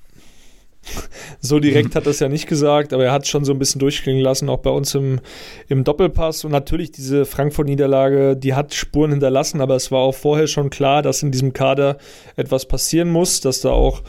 [1.40, 3.58] So direkt hat er es ja nicht gesagt, aber er hat es schon so ein
[3.58, 5.20] bisschen durchklingen lassen, auch bei uns im,
[5.68, 6.44] im Doppelpass.
[6.44, 11.02] Und natürlich diese Frankfurt-Niederlage, die hat Spuren hinterlassen, aber es war auch vorher schon klar,
[11.02, 11.98] dass in diesem Kader
[12.36, 14.02] etwas passieren muss, dass da auch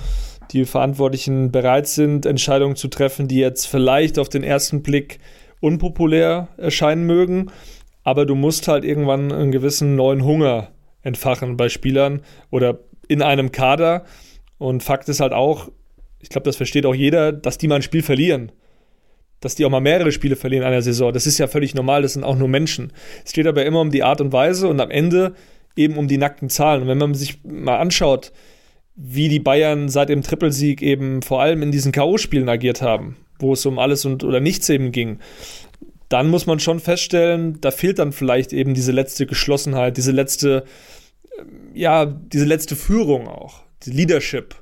[0.51, 5.19] die Verantwortlichen bereit sind, Entscheidungen zu treffen, die jetzt vielleicht auf den ersten Blick
[5.59, 7.51] unpopulär erscheinen mögen.
[8.03, 10.69] Aber du musst halt irgendwann einen gewissen neuen Hunger
[11.01, 14.03] entfachen bei Spielern oder in einem Kader.
[14.57, 15.69] Und Fakt ist halt auch,
[16.23, 18.51] ich glaube, das versteht auch jeder, dass die mal ein Spiel verlieren.
[19.41, 21.13] Dass die auch mal mehrere Spiele verlieren in einer Saison.
[21.13, 22.93] Das ist ja völlig normal, das sind auch nur Menschen.
[23.25, 25.35] Es steht aber immer um die Art und Weise und am Ende
[25.75, 26.83] eben um die nackten Zahlen.
[26.83, 28.31] Und wenn man sich mal anschaut,
[28.95, 33.53] wie die Bayern seit dem Trippelsieg eben vor allem in diesen K.O.-Spielen agiert haben, wo
[33.53, 35.19] es um alles und oder nichts eben ging,
[36.09, 40.63] dann muss man schon feststellen, da fehlt dann vielleicht eben diese letzte Geschlossenheit, diese letzte,
[41.73, 44.55] ja, diese letzte Führung auch, die Leadership.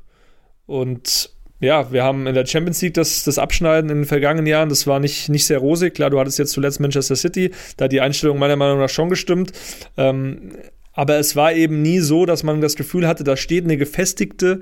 [0.66, 4.70] Und ja, wir haben in der Champions League das, das Abschneiden in den vergangenen Jahren,
[4.70, 5.94] das war nicht, nicht sehr rosig.
[5.94, 9.10] Klar, du hattest jetzt zuletzt Manchester City, da hat die Einstellung meiner Meinung nach schon
[9.10, 9.54] gestimmt.
[9.96, 10.54] Ähm,
[10.94, 14.62] aber es war eben nie so, dass man das Gefühl hatte, da steht eine gefestigte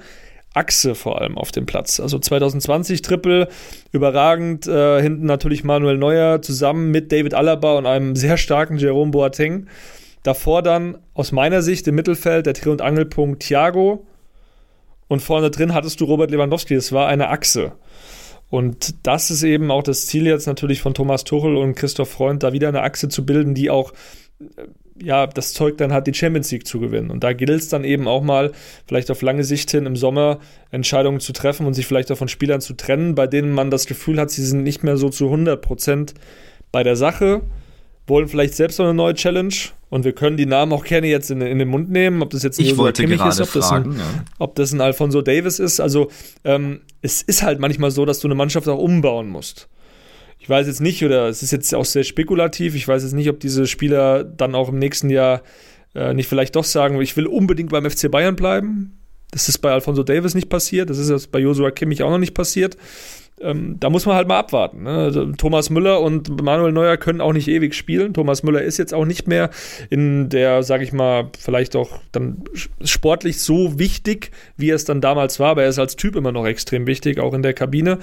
[0.54, 2.00] Achse vor allem auf dem Platz.
[2.00, 3.48] Also 2020 Triple,
[3.92, 9.12] überragend, äh, hinten natürlich Manuel Neuer zusammen mit David Alaba und einem sehr starken Jerome
[9.12, 9.68] Boateng.
[10.24, 14.06] Davor dann aus meiner Sicht im Mittelfeld der Dreh- und Angelpunkt Thiago,
[15.10, 16.74] und vorne drin hattest du Robert Lewandowski.
[16.74, 17.74] Es war eine Achse.
[18.50, 22.42] Und das ist eben auch das Ziel jetzt natürlich von Thomas Tuchel und Christoph Freund,
[22.42, 23.92] da wieder eine Achse zu bilden, die auch
[24.40, 24.46] äh,
[25.02, 27.10] ja, das Zeug dann hat, die Champions League zu gewinnen.
[27.10, 28.52] Und da gilt es dann eben auch mal,
[28.86, 30.40] vielleicht auf lange Sicht hin im Sommer
[30.72, 33.86] Entscheidungen zu treffen und sich vielleicht auch von Spielern zu trennen, bei denen man das
[33.86, 36.14] Gefühl hat, sie sind nicht mehr so zu 100 Prozent
[36.72, 37.42] bei der Sache
[38.10, 39.54] wollen vielleicht selbst noch eine neue Challenge
[39.90, 42.44] und wir können die Namen auch gerne jetzt in, in den Mund nehmen, ob das
[42.44, 44.26] jetzt ein wollte Kimmich ist, ob, fragen, das ein, ja.
[44.38, 45.80] ob das ein Alfonso Davis ist.
[45.80, 46.10] Also
[46.44, 49.68] ähm, es ist halt manchmal so, dass du eine Mannschaft auch umbauen musst.
[50.38, 53.30] Ich weiß jetzt nicht, oder es ist jetzt auch sehr spekulativ, ich weiß jetzt nicht,
[53.30, 55.42] ob diese Spieler dann auch im nächsten Jahr
[55.96, 58.96] äh, nicht vielleicht doch sagen, ich will unbedingt beim FC Bayern bleiben.
[59.32, 62.18] Das ist bei Alfonso Davis nicht passiert, das ist jetzt bei Joshua Kimmich auch noch
[62.18, 62.78] nicht passiert
[63.42, 64.84] ähm, da muss man halt mal abwarten.
[64.84, 64.90] Ne?
[64.90, 68.14] Also, Thomas Müller und Manuel Neuer können auch nicht ewig spielen.
[68.14, 69.50] Thomas Müller ist jetzt auch nicht mehr
[69.90, 72.44] in der, sag ich mal, vielleicht auch dann
[72.84, 76.46] sportlich so wichtig, wie es dann damals war, aber er ist als Typ immer noch
[76.46, 78.00] extrem wichtig, auch in der Kabine.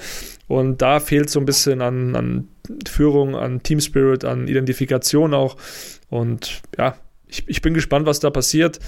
[0.47, 2.47] Und da fehlt so ein bisschen an, an
[2.87, 5.57] Führung, an Team Spirit, an Identifikation auch.
[6.09, 6.95] Und ja,
[7.27, 8.79] ich, ich bin gespannt, was da passiert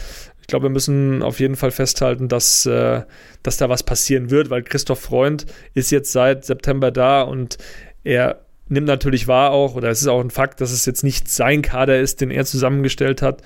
[0.50, 3.04] glaube, wir müssen auf jeden Fall festhalten, dass, äh,
[3.44, 7.58] dass da was passieren wird, weil Christoph Freund ist jetzt seit September da und
[8.04, 11.30] er nimmt natürlich wahr auch, oder es ist auch ein Fakt, dass es jetzt nicht
[11.30, 13.42] sein Kader ist, den er zusammengestellt hat.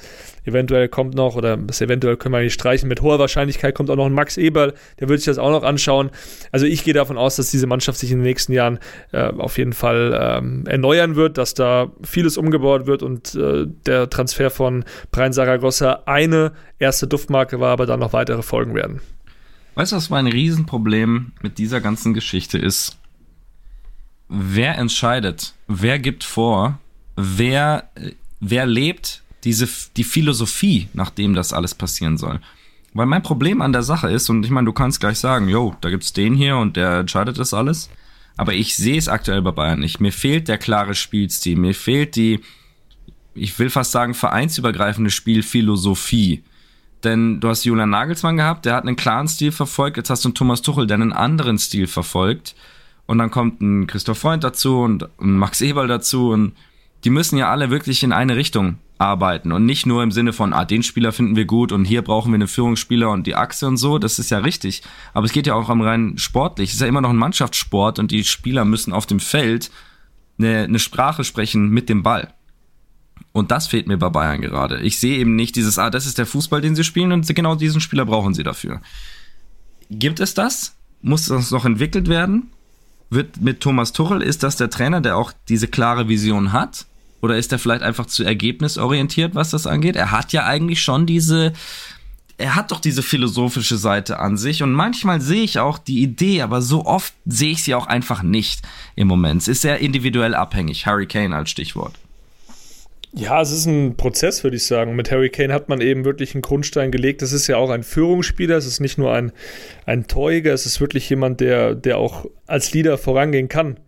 [0.45, 3.95] Eventuell kommt noch, oder das eventuell können wir nicht streichen, mit hoher Wahrscheinlichkeit kommt auch
[3.95, 6.11] noch ein Max Eberl, der wird sich das auch noch anschauen.
[6.51, 8.79] Also ich gehe davon aus, dass diese Mannschaft sich in den nächsten Jahren
[9.11, 14.09] äh, auf jeden Fall ähm, erneuern wird, dass da vieles umgebaut wird und äh, der
[14.09, 18.99] Transfer von Brian Saragossa eine erste Duftmarke war, aber dann noch weitere folgen werden.
[19.75, 22.99] Weißt du, was mein Riesenproblem mit dieser ganzen Geschichte ist?
[24.33, 26.79] Wer entscheidet, wer gibt vor,
[27.15, 27.89] wer,
[28.39, 32.39] wer lebt diese, die Philosophie, nachdem das alles passieren soll.
[32.93, 35.75] Weil mein Problem an der Sache ist, und ich meine, du kannst gleich sagen, yo,
[35.81, 37.89] da gibt's den hier und der entscheidet das alles.
[38.35, 39.99] Aber ich sehe es aktuell bei Bayern nicht.
[39.99, 41.55] Mir fehlt der klare Spielstil.
[41.55, 42.39] Mir fehlt die,
[43.35, 46.43] ich will fast sagen, vereinsübergreifende Spielphilosophie.
[47.03, 49.97] Denn du hast Julian Nagelsmann gehabt, der hat einen klaren Stil verfolgt.
[49.97, 52.55] Jetzt hast du einen Thomas Tuchel, der einen anderen Stil verfolgt.
[53.05, 56.53] Und dann kommt ein Christoph Freund dazu und ein Max Eberl dazu und
[57.03, 60.53] die müssen ja alle wirklich in eine Richtung arbeiten und nicht nur im Sinne von,
[60.53, 63.67] ah, den Spieler finden wir gut und hier brauchen wir einen Führungsspieler und die Achse
[63.67, 64.81] und so, das ist ja richtig.
[65.13, 66.69] Aber es geht ja auch am rein sportlich.
[66.69, 69.71] Es ist ja immer noch ein Mannschaftssport und die Spieler müssen auf dem Feld
[70.39, 72.33] eine, eine Sprache sprechen mit dem Ball.
[73.33, 74.79] Und das fehlt mir bei Bayern gerade.
[74.81, 77.55] Ich sehe eben nicht dieses, ah, das ist der Fußball, den sie spielen und genau
[77.55, 78.81] diesen Spieler brauchen sie dafür.
[79.89, 80.77] Gibt es das?
[81.01, 82.51] Muss das noch entwickelt werden?
[83.13, 86.85] Wird mit Thomas Tuchel, ist das der Trainer, der auch diese klare Vision hat?
[87.21, 89.95] Oder ist er vielleicht einfach zu ergebnisorientiert, was das angeht?
[89.95, 91.53] Er hat ja eigentlich schon diese,
[92.37, 96.41] er hat doch diese philosophische Seite an sich und manchmal sehe ich auch die Idee,
[96.41, 98.63] aber so oft sehe ich sie auch einfach nicht
[98.95, 99.41] im Moment.
[99.41, 100.85] Es ist sehr individuell abhängig.
[100.85, 101.93] Harry Kane als Stichwort.
[103.15, 104.95] Ja, es ist ein Prozess, würde ich sagen.
[104.95, 107.21] Mit Harry Kane hat man eben wirklich einen Grundstein gelegt.
[107.21, 109.31] Das ist ja auch ein Führungsspieler, es ist nicht nur ein,
[109.85, 113.79] ein Torjäger, es ist wirklich jemand, der, der auch als Leader vorangehen kann.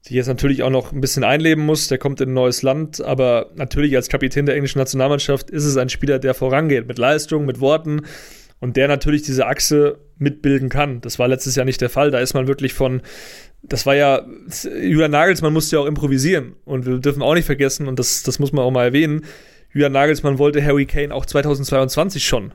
[0.00, 3.04] Sich jetzt natürlich auch noch ein bisschen einleben muss, der kommt in ein neues Land,
[3.04, 7.44] aber natürlich als Kapitän der englischen Nationalmannschaft ist es ein Spieler, der vorangeht, mit Leistung,
[7.44, 8.06] mit Worten
[8.60, 11.02] und der natürlich diese Achse mitbilden kann.
[11.02, 12.10] Das war letztes Jahr nicht der Fall.
[12.10, 13.02] Da ist man wirklich von
[13.62, 14.22] das war ja,
[14.64, 16.54] Julian Nagelsmann musste ja auch improvisieren.
[16.64, 19.24] Und wir dürfen auch nicht vergessen, und das, das muss man auch mal erwähnen,
[19.72, 22.52] Julian Nagelsmann wollte Harry Kane auch 2022 schon.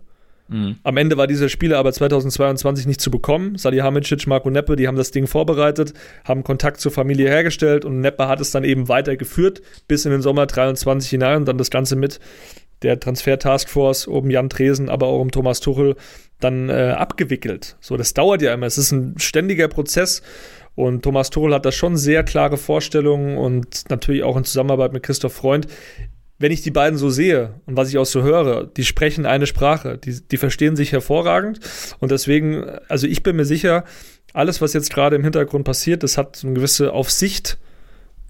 [0.48, 0.78] Mhm.
[0.84, 3.58] Am Ende war dieser Spieler aber 2022 nicht zu bekommen.
[3.58, 8.28] Salihamidzic, Marco Neppe, die haben das Ding vorbereitet, haben Kontakt zur Familie hergestellt und Neppe
[8.28, 11.96] hat es dann eben weitergeführt bis in den Sommer 23 hinein und dann das Ganze
[11.96, 12.20] mit
[12.82, 15.96] der Transfer-Taskforce oben Jan Tresen, aber auch um Thomas Tuchel
[16.40, 17.78] dann äh, abgewickelt.
[17.80, 18.66] So, das dauert ja immer.
[18.66, 20.22] Es ist ein ständiger Prozess
[20.76, 25.04] und Thomas Tuchel hat da schon sehr klare Vorstellungen und natürlich auch in Zusammenarbeit mit
[25.04, 25.68] Christoph Freund.
[26.38, 29.48] Wenn ich die beiden so sehe und was ich auch so höre, die sprechen eine
[29.48, 31.62] Sprache, die, die verstehen sich hervorragend.
[32.00, 33.86] Und deswegen, also ich bin mir sicher,
[34.34, 37.58] alles, was jetzt gerade im Hintergrund passiert, das hat eine gewisse Aufsicht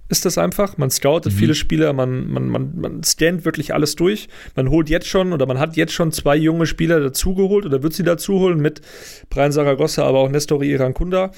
[0.08, 0.78] ist das einfach.
[0.78, 1.38] Man scoutet mhm.
[1.38, 4.30] viele Spieler, man, man, man, man scannt wirklich alles durch.
[4.56, 7.94] Man holt jetzt schon oder man hat jetzt schon zwei junge Spieler dazugeholt oder wird
[7.94, 8.82] sie dazuholen mit
[9.30, 11.32] Brian Saragossa, aber auch Nestori Irankunda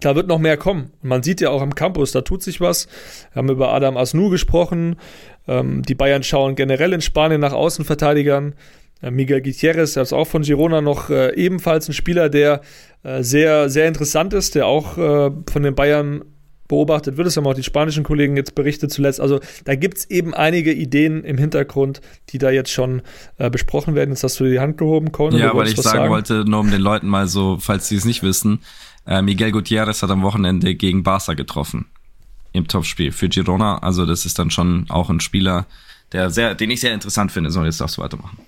[0.00, 0.92] da wird noch mehr kommen.
[1.02, 2.88] man sieht ja auch am Campus, da tut sich was.
[3.32, 4.96] Wir haben über Adam Asnu gesprochen.
[5.48, 8.54] Ähm, die Bayern schauen generell in Spanien nach Außenverteidigern.
[9.02, 12.60] Äh, Miguel Gutierrez, der ist auch von Girona noch äh, ebenfalls ein Spieler, der
[13.02, 16.24] äh, sehr, sehr interessant ist, der auch äh, von den Bayern
[16.68, 17.26] beobachtet wird.
[17.26, 19.20] Es haben auch die spanischen Kollegen jetzt berichtet zuletzt.
[19.20, 22.00] Also da gibt es eben einige Ideen im Hintergrund,
[22.30, 23.02] die da jetzt schon
[23.38, 24.10] äh, besprochen werden.
[24.10, 25.38] Jetzt hast du die Hand gehoben, Conan.
[25.38, 28.04] Ja, weil ich sagen, sagen, wollte, nur um den Leuten mal so, falls sie es
[28.04, 28.60] nicht wissen,
[29.06, 31.86] äh, Miguel Gutierrez hat am Wochenende gegen Barca getroffen.
[32.52, 33.78] Im Topspiel für Girona.
[33.78, 35.66] Also das ist dann schon auch ein Spieler,
[36.12, 37.50] der sehr, den ich sehr interessant finde.
[37.50, 38.38] So, jetzt darfst du weitermachen.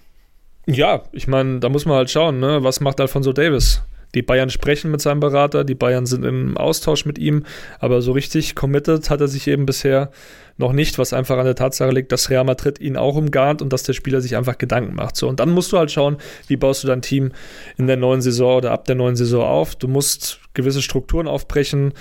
[0.66, 2.62] Ja, ich meine, da muss man halt schauen, ne?
[2.62, 3.82] was macht Alfonso Davis?
[4.14, 7.44] Die Bayern sprechen mit seinem Berater, die Bayern sind im Austausch mit ihm,
[7.78, 10.10] aber so richtig committed hat er sich eben bisher
[10.56, 13.72] noch nicht, was einfach an der Tatsache liegt, dass Real Madrid ihn auch umgarnt und
[13.72, 15.16] dass der Spieler sich einfach Gedanken macht.
[15.16, 16.16] So, und dann musst du halt schauen,
[16.48, 17.32] wie baust du dein Team
[17.76, 19.76] in der neuen Saison oder ab der neuen Saison auf.
[19.76, 21.92] Du musst gewisse Strukturen aufbrechen.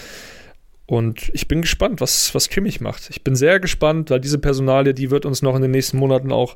[0.87, 3.09] Und ich bin gespannt, was, was Kimmich macht.
[3.09, 6.31] Ich bin sehr gespannt, weil diese Personalie, die wird uns noch in den nächsten Monaten
[6.31, 6.55] auch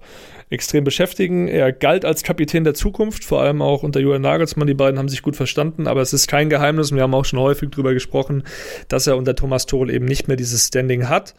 [0.50, 1.50] extrem beschäftigen.
[1.50, 4.68] Er galt als Kapitän der Zukunft, vor allem auch unter Julian Nagelsmann.
[4.68, 7.26] Die beiden haben sich gut verstanden, aber es ist kein Geheimnis, und wir haben auch
[7.26, 8.44] schon häufig darüber gesprochen,
[8.88, 11.36] dass er unter Thomas Tuchel eben nicht mehr dieses Standing hat.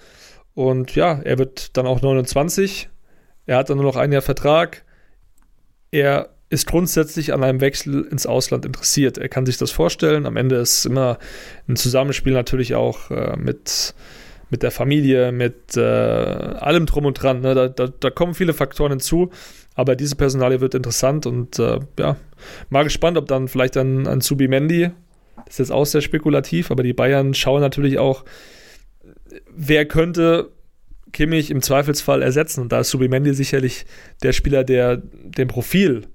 [0.52, 2.90] Und ja, er wird dann auch 29.
[3.46, 4.85] Er hat dann nur noch ein Jahr Vertrag.
[5.90, 9.17] Er ist grundsätzlich an einem Wechsel ins Ausland interessiert.
[9.17, 10.27] Er kann sich das vorstellen.
[10.27, 11.19] Am Ende ist immer
[11.67, 13.95] ein Zusammenspiel natürlich auch äh, mit,
[14.51, 17.41] mit der Familie, mit äh, allem drum und dran.
[17.41, 17.55] Ne?
[17.55, 19.31] Da, da, da, kommen viele Faktoren hinzu.
[19.75, 22.17] Aber diese Personalie wird interessant und äh, ja,
[22.69, 24.91] mal gespannt, ob dann vielleicht ein, ein Subimendi,
[25.47, 28.27] das ist jetzt auch sehr spekulativ, aber die Bayern schauen natürlich auch,
[29.51, 30.51] wer könnte
[31.12, 32.61] Kimmich im Zweifelsfall ersetzen.
[32.61, 33.87] Und da ist Subimendi sicherlich
[34.23, 36.09] der Spieler, der dem Profil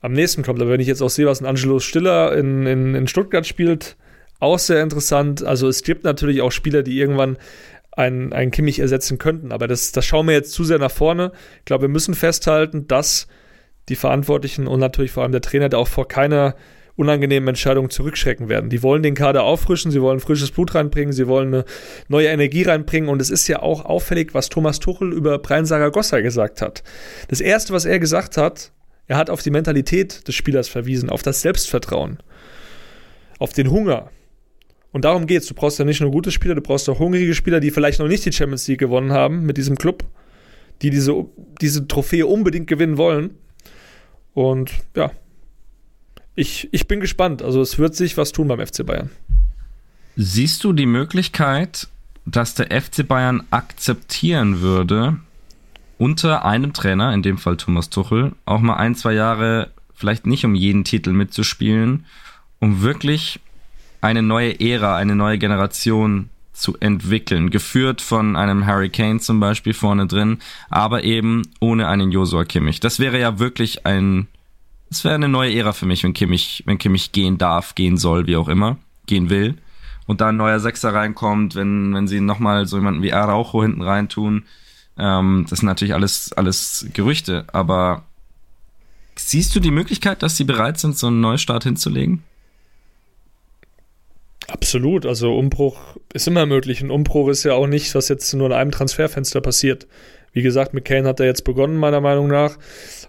[0.00, 0.60] am nächsten kommt.
[0.60, 3.96] Aber wenn ich jetzt auch sehe, was ein Angelo Stiller in, in, in Stuttgart spielt,
[4.40, 5.44] auch sehr interessant.
[5.44, 7.38] Also es gibt natürlich auch Spieler, die irgendwann
[7.92, 9.52] einen, einen Kimmich ersetzen könnten.
[9.52, 11.32] Aber das, das schauen wir jetzt zu sehr nach vorne.
[11.58, 13.26] Ich glaube, wir müssen festhalten, dass
[13.88, 16.54] die Verantwortlichen und natürlich vor allem der Trainer da auch vor keiner
[16.94, 18.70] unangenehmen Entscheidung zurückschrecken werden.
[18.70, 21.64] Die wollen den Kader auffrischen, sie wollen frisches Blut reinbringen, sie wollen eine
[22.08, 26.20] neue Energie reinbringen und es ist ja auch auffällig, was Thomas Tuchel über Brian Saragossa
[26.20, 26.82] gesagt hat.
[27.28, 28.72] Das erste, was er gesagt hat,
[29.08, 32.18] er hat auf die Mentalität des Spielers verwiesen, auf das Selbstvertrauen,
[33.38, 34.10] auf den Hunger.
[34.92, 35.46] Und darum geht's.
[35.46, 38.08] Du brauchst ja nicht nur gute Spieler, du brauchst auch hungrige Spieler, die vielleicht noch
[38.08, 40.04] nicht die Champions League gewonnen haben mit diesem Club,
[40.82, 41.24] die diese,
[41.60, 43.30] diese Trophäe unbedingt gewinnen wollen.
[44.34, 45.10] Und ja,
[46.34, 47.42] ich, ich bin gespannt.
[47.42, 49.10] Also es wird sich was tun beim FC Bayern.
[50.16, 51.88] Siehst du die Möglichkeit,
[52.26, 55.18] dass der FC Bayern akzeptieren würde,
[55.98, 60.44] unter einem Trainer, in dem Fall Thomas Tuchel, auch mal ein, zwei Jahre vielleicht nicht
[60.44, 62.06] um jeden Titel mitzuspielen,
[62.60, 63.40] um wirklich
[64.00, 69.74] eine neue Ära, eine neue Generation zu entwickeln, geführt von einem Harry Kane zum Beispiel
[69.74, 70.38] vorne drin,
[70.70, 72.80] aber eben ohne einen Josua Kimmich.
[72.80, 74.26] Das wäre ja wirklich ein,
[74.88, 78.26] das wäre eine neue Ära für mich, wenn Kimmich, wenn Kimmich gehen darf, gehen soll,
[78.26, 79.58] wie auch immer, gehen will.
[80.06, 83.82] Und da ein neuer Sechser reinkommt, wenn, wenn sie nochmal so jemanden wie Araujo hinten
[83.82, 84.44] reintun,
[84.98, 88.04] ähm, das sind natürlich alles, alles Gerüchte, aber
[89.16, 92.22] siehst du die Möglichkeit, dass sie bereit sind, so einen Neustart hinzulegen?
[94.48, 95.78] Absolut, also Umbruch
[96.14, 96.80] ist immer möglich.
[96.80, 99.86] Ein Umbruch ist ja auch nicht, was jetzt nur in einem Transferfenster passiert.
[100.32, 102.56] Wie gesagt, mit Kane hat er jetzt begonnen, meiner Meinung nach.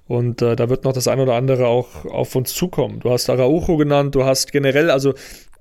[0.08, 3.00] Und äh, da wird noch das ein oder andere auch auf uns zukommen.
[3.00, 5.14] Du hast Araujo genannt, du hast generell, also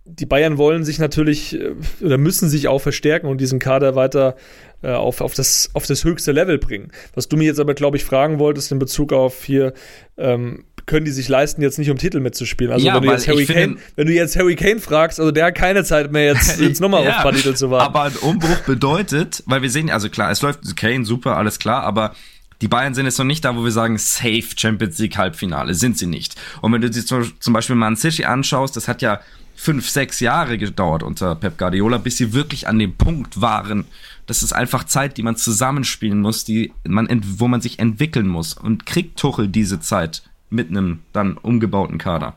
[0.05, 4.37] die Bayern wollen sich natürlich äh, oder müssen sich auch verstärken und diesen Kader weiter
[4.83, 6.93] äh, auf, auf, das, auf das höchste Level bringen.
[7.15, 9.73] Was du mir jetzt aber, glaube ich, fragen wolltest in Bezug auf hier,
[10.17, 12.73] ähm, können die sich leisten, jetzt nicht um Titel mitzuspielen.
[12.73, 15.47] Also ja, wenn, du jetzt Harry Kane, wenn du jetzt Harry Kane fragst, also der
[15.47, 17.87] hat keine Zeit mehr, jetzt, jetzt nochmal ja, auf paar Titel zu warten.
[17.87, 21.83] Aber ein Umbruch bedeutet, weil wir sehen, also klar, es läuft Kane super, alles klar,
[21.83, 22.15] aber
[22.61, 25.75] die Bayern sind jetzt noch nicht da, wo wir sagen, safe Champions League Halbfinale.
[25.75, 26.35] Sind sie nicht.
[26.61, 29.21] Und wenn du dir zum Beispiel Man City anschaust, das hat ja
[29.59, 33.87] fünf, sechs Jahre gedauert unter Pep Guardiola, bis sie wirklich an dem Punkt waren.
[34.27, 38.55] Das ist einfach Zeit, die man zusammenspielen muss, die man, wo man sich entwickeln muss.
[38.55, 42.37] Und kriegt Tuchel diese Zeit mit einem dann umgebauten Kader?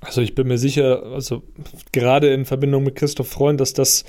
[0.00, 1.42] Also ich bin mir sicher, also
[1.92, 4.04] gerade in Verbindung mit Christoph Freund, dass das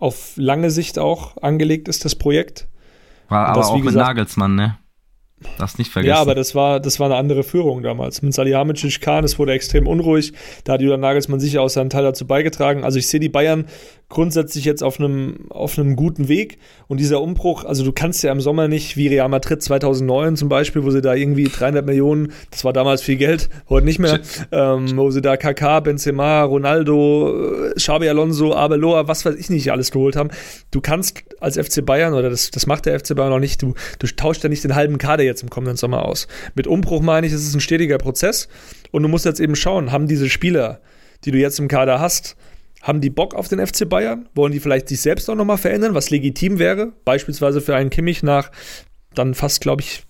[0.00, 2.66] auf lange Sicht auch angelegt ist, das Projekt.
[3.28, 4.78] War aber das, auch gesagt, mit Nagelsmann, ne?
[5.58, 6.14] Das nicht vergessen.
[6.14, 8.22] Ja, aber das war, das war eine andere Führung damals.
[8.22, 10.32] Mit Salihamidzic Kahn, es wurde extrem unruhig.
[10.64, 12.84] Da hat Julian Nagelsmann sicher auch seinen Teil dazu beigetragen.
[12.84, 13.66] Also ich sehe die Bayern
[14.08, 16.58] grundsätzlich jetzt auf einem, auf einem guten Weg.
[16.86, 20.48] Und dieser Umbruch, also du kannst ja im Sommer nicht wie Real Madrid 2009 zum
[20.48, 24.20] Beispiel, wo sie da irgendwie 300 Millionen, das war damals viel Geld, heute nicht mehr,
[24.52, 29.72] ähm, wo sie da KK, Benzema, Ronaldo, äh, Xabi Alonso, Abeloa, was weiß ich nicht
[29.72, 30.30] alles geholt haben.
[30.70, 33.74] Du kannst als FC Bayern, oder das, das macht der FC Bayern noch nicht, du,
[33.98, 36.28] du tauscht ja nicht den halben Kader jetzt im kommenden Sommer aus.
[36.54, 38.48] Mit Umbruch meine ich, es ist ein stetiger Prozess
[38.90, 40.80] und du musst jetzt eben schauen, haben diese Spieler,
[41.24, 42.36] die du jetzt im Kader hast,
[42.84, 44.28] haben die Bock auf den FC Bayern?
[44.34, 46.92] Wollen die vielleicht sich selbst auch nochmal verändern, was legitim wäre?
[47.04, 48.50] Beispielsweise für einen Kimmich nach
[49.14, 50.04] dann fast, glaube ich,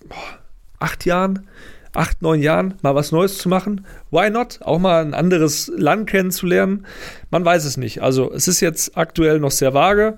[0.79, 1.47] acht Jahren,
[1.93, 3.85] acht, neun Jahren mal was Neues zu machen.
[4.11, 4.59] Why not?
[4.61, 6.85] Auch mal ein anderes Land kennenzulernen.
[7.29, 8.01] Man weiß es nicht.
[8.01, 10.17] Also es ist jetzt aktuell noch sehr vage.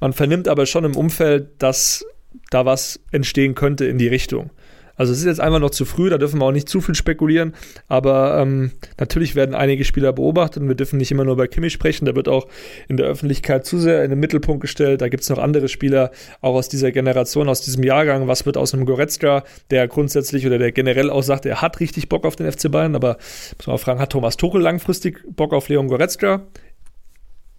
[0.00, 2.04] Man vernimmt aber schon im Umfeld, dass
[2.50, 4.50] da was entstehen könnte in die Richtung.
[4.96, 6.94] Also es ist jetzt einfach noch zu früh, da dürfen wir auch nicht zu viel
[6.94, 7.54] spekulieren.
[7.88, 11.72] Aber ähm, natürlich werden einige Spieler beobachtet und wir dürfen nicht immer nur über Kimmich
[11.72, 12.04] sprechen.
[12.04, 12.46] Der wird auch
[12.88, 15.00] in der Öffentlichkeit zu sehr in den Mittelpunkt gestellt.
[15.00, 16.10] Da gibt es noch andere Spieler,
[16.40, 18.28] auch aus dieser Generation, aus diesem Jahrgang.
[18.28, 22.08] Was wird aus einem Goretzka, der grundsätzlich oder der generell auch sagt, er hat richtig
[22.08, 23.18] Bock auf den FC Bayern, aber
[23.56, 26.42] muss man auch fragen, hat Thomas Tuchel langfristig Bock auf Leon Goretzka?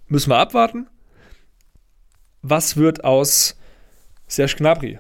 [0.09, 0.87] müssen wir abwarten.
[2.41, 3.57] Was wird aus
[4.27, 4.99] Serge Gnabry?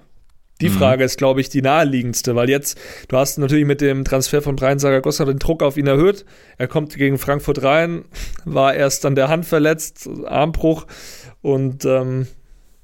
[0.61, 0.73] Die mhm.
[0.73, 2.77] Frage ist, glaube ich, die naheliegendste, weil jetzt,
[3.07, 6.25] du hast natürlich mit dem Transfer von Brian Saragossa den Druck auf ihn erhöht.
[6.57, 8.05] Er kommt gegen Frankfurt rein,
[8.45, 10.87] war erst an der Hand verletzt, Armbruch
[11.41, 12.27] und ähm,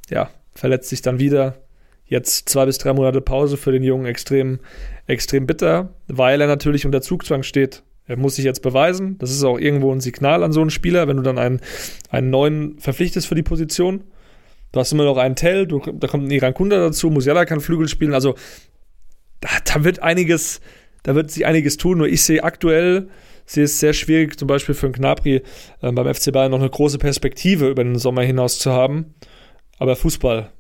[0.10, 1.58] ja, verletzt sich dann wieder.
[2.06, 4.60] Jetzt zwei bis drei Monate Pause für den Jungen extrem,
[5.08, 7.82] extrem bitter, weil er natürlich unter Zugzwang steht.
[8.06, 9.18] Er muss sich jetzt beweisen.
[9.18, 11.62] Das ist auch irgendwo ein Signal an so einen Spieler, wenn du dann einen,
[12.10, 14.04] einen neuen verpflichtest für die Position.
[14.74, 17.62] Du hast immer noch einen Tell, du, da kommt ein Iran Kunda dazu, Musiala kann
[17.62, 18.14] Flügel spielen.
[18.14, 18.34] Also
[19.40, 20.62] da, da, wird einiges,
[21.04, 22.00] da wird sich einiges tun.
[22.00, 23.08] Nur ich sehe aktuell,
[23.46, 25.44] sehe es sehr schwierig, zum Beispiel für einen Knapri
[25.82, 29.14] äh, beim FC Bayern noch eine große Perspektive über den Sommer hinaus zu haben.
[29.78, 30.52] Aber Fußball,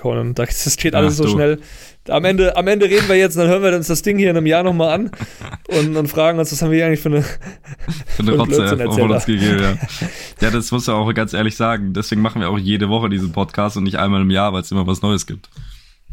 [0.00, 1.30] Conan, das steht alles Ach, so du.
[1.30, 1.58] schnell.
[2.08, 4.36] Am Ende, am Ende reden wir jetzt, dann hören wir uns das Ding hier in
[4.36, 5.10] einem Jahr nochmal an
[5.68, 7.22] und, und fragen uns, was haben wir eigentlich für eine,
[8.06, 9.60] für eine Rotze von uns gegeben.
[9.60, 9.76] Ja.
[10.40, 11.92] ja, das muss ja auch ganz ehrlich sagen.
[11.92, 14.70] Deswegen machen wir auch jede Woche diesen Podcast und nicht einmal im Jahr, weil es
[14.70, 15.50] immer was Neues gibt.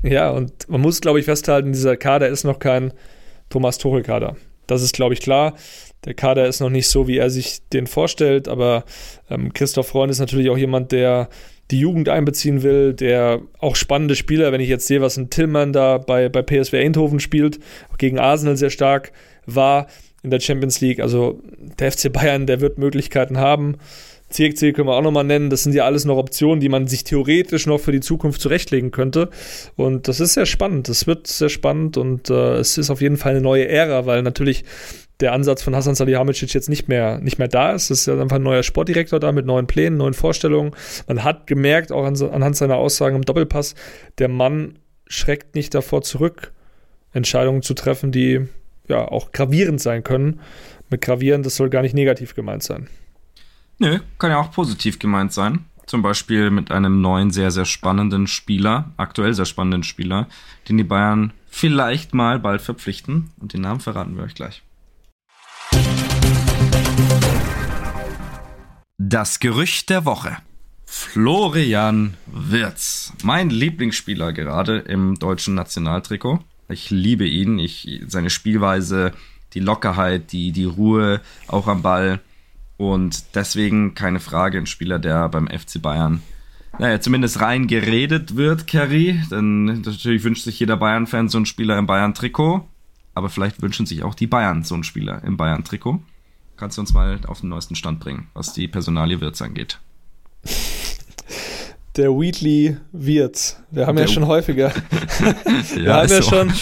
[0.04, 2.94] Ja, und man muss, glaube ich, festhalten, dieser Kader ist noch kein
[3.50, 4.36] Thomas Tuchel-Kader.
[4.68, 5.56] Das ist, glaube ich, klar.
[6.06, 8.84] Der Kader ist noch nicht so, wie er sich den vorstellt, aber
[9.30, 11.30] ähm, Christoph Freund ist natürlich auch jemand, der
[11.72, 15.74] die Jugend einbeziehen will, der auch spannende Spieler, wenn ich jetzt sehe, was ein Tillmann
[15.74, 17.59] da bei, bei PSV Eindhoven spielt,
[17.97, 19.11] gegen Arsenal sehr stark
[19.45, 19.88] war
[20.24, 20.99] in der Champions League.
[20.99, 21.41] Also
[21.80, 23.78] der FC Bayern, der wird Möglichkeiten haben.
[24.30, 25.49] CXC können wir auch nochmal nennen.
[25.49, 28.91] Das sind ja alles noch Optionen, die man sich theoretisch noch für die Zukunft zurechtlegen
[28.91, 29.30] könnte.
[29.76, 30.89] Und das ist sehr spannend.
[30.89, 34.24] Das wird sehr spannend und äh, es ist auf jeden Fall eine neue Ära, weil
[34.24, 34.65] natürlich
[35.20, 37.89] der Ansatz von Hassan Salihamidzic jetzt nicht mehr, nicht mehr da ist.
[37.89, 40.72] Es ist einfach ein neuer Sportdirektor da mit neuen Plänen, neuen Vorstellungen.
[41.07, 43.76] Man hat gemerkt, auch anhand seiner Aussagen im Doppelpass,
[44.20, 46.51] der Mann schreckt nicht davor zurück,
[47.13, 48.47] Entscheidungen zu treffen, die
[48.88, 50.39] ja auch gravierend sein können.
[50.89, 52.88] Mit gravierend, das soll gar nicht negativ gemeint sein.
[53.80, 55.65] Nö, kann ja auch positiv gemeint sein.
[55.86, 60.28] Zum Beispiel mit einem neuen, sehr, sehr spannenden Spieler, aktuell sehr spannenden Spieler,
[60.68, 63.32] den die Bayern vielleicht mal bald verpflichten.
[63.39, 64.63] Und den Namen verraten wir euch gleich.
[68.98, 70.38] Das Gerücht der Woche.
[70.86, 76.40] Florian Wirz, mein Lieblingsspieler gerade im deutschen Nationaltrikot.
[76.70, 79.14] Ich liebe ihn, ich, seine Spielweise,
[79.54, 82.20] die Lockerheit, die, die Ruhe auch am Ball.
[82.78, 86.22] Und deswegen keine Frage, ein Spieler, der beim FC Bayern,
[86.80, 89.22] naja, zumindest rein geredet wird, Kerry.
[89.32, 92.68] Denn natürlich wünscht sich jeder Bayern-Fan so einen Spieler im Bayern-Trikot.
[93.18, 95.99] Aber vielleicht wünschen sich auch die Bayern so einen Spieler im Bayern-Trikot.
[96.55, 99.80] Kannst du uns mal auf den neuesten Stand bringen, was die Personalie Wirtz angeht?
[101.95, 103.59] Der Wheatley Wirtz.
[103.72, 104.72] Wir haben Der ja schon häufiger.
[105.74, 106.30] wir, ja, haben ja so.
[106.30, 106.53] schon,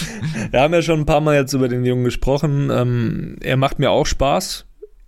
[0.50, 2.70] wir haben ja schon ein paar Mal jetzt über den Jungen gesprochen.
[2.70, 4.64] Ähm, er macht mir auch Spaß.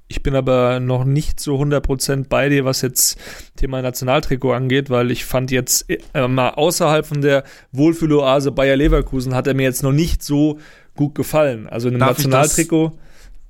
[0.07, 3.19] Ich bin aber noch nicht so 100% bei dir, was jetzt
[3.57, 9.35] Thema Nationaltrikot angeht, weil ich fand jetzt äh, mal außerhalb von der Wohlfühloase Bayer Leverkusen
[9.35, 10.59] hat er mir jetzt noch nicht so
[10.99, 11.69] gut gefallen.
[11.69, 12.93] Also in einem Nationaltrikot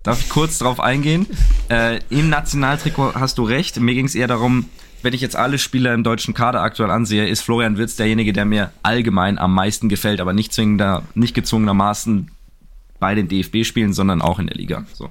[0.03, 1.27] Darf ich kurz drauf eingehen?
[1.69, 3.81] Äh, Im Nationaltrikot hast du recht.
[3.81, 4.67] Mir ging es eher darum,
[5.03, 8.45] wenn ich jetzt alle Spieler im deutschen Kader aktuell ansehe, ist Florian Wirtz derjenige, der
[8.45, 12.31] mir allgemein am meisten gefällt, aber nicht zwingender, nicht gezwungenermaßen
[13.01, 14.87] bei den DFB-Spielen, sondern auch in der Liga.
[14.93, 15.11] So.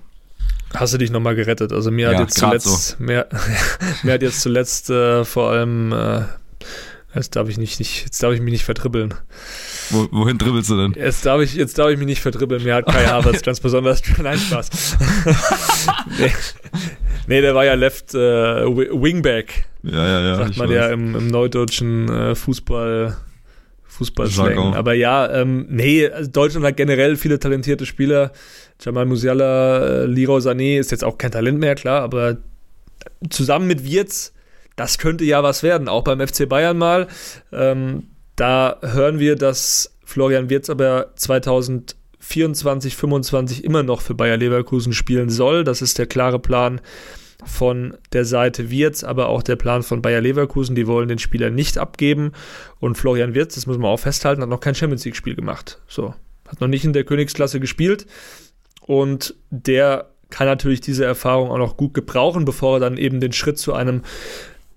[0.74, 1.72] Hast du dich nochmal gerettet?
[1.74, 2.96] Also mir ja, hat jetzt zuletzt, so.
[3.04, 3.28] mir,
[4.04, 6.22] mir hat jetzt zuletzt äh, vor allem äh,
[7.16, 9.14] Jetzt darf ich nicht, nicht jetzt darf ich mich nicht vertribbeln.
[9.90, 10.94] Wo, wohin dribbelst du denn?
[10.94, 12.64] Jetzt darf ich, jetzt darf ich mich nicht vertribbeln.
[12.64, 14.02] Mir hat Kai Havertz ganz besonders.
[14.22, 14.70] Nein, Spaß.
[16.20, 16.32] nee.
[17.28, 19.66] nee, der war ja Left äh, Wingback.
[19.84, 20.36] Ja, ja, ja.
[20.36, 20.76] Sagt man weiß.
[20.76, 23.16] ja im, im neudeutschen äh, Fußball.
[23.86, 24.76] Fußballslang.
[24.76, 28.32] Aber ja, ähm, nee, also Deutschland hat generell viele talentierte Spieler.
[28.80, 32.38] Jamal Musiala, äh, Leroy Sané ist jetzt auch kein Talent mehr, klar, aber
[33.30, 34.34] zusammen mit Wirtz
[34.78, 37.08] das könnte ja was werden, auch beim FC Bayern mal.
[37.52, 38.08] Ähm,
[38.38, 45.30] da hören wir, dass Florian Wirtz aber 2024, 25 immer noch für Bayer Leverkusen spielen
[45.30, 45.66] soll.
[45.66, 46.80] Das ist der klare Plan
[47.44, 50.76] von der Seite Wirtz, aber auch der Plan von Bayer Leverkusen.
[50.76, 52.32] Die wollen den Spieler nicht abgeben.
[52.80, 55.82] Und Florian Wirtz, das muss man auch festhalten, hat noch kein Champions League-Spiel gemacht.
[55.88, 56.14] So,
[56.48, 58.06] hat noch nicht in der Königsklasse gespielt.
[58.82, 63.34] Und der kann natürlich diese Erfahrung auch noch gut gebrauchen, bevor er dann eben den
[63.34, 64.04] Schritt zu einem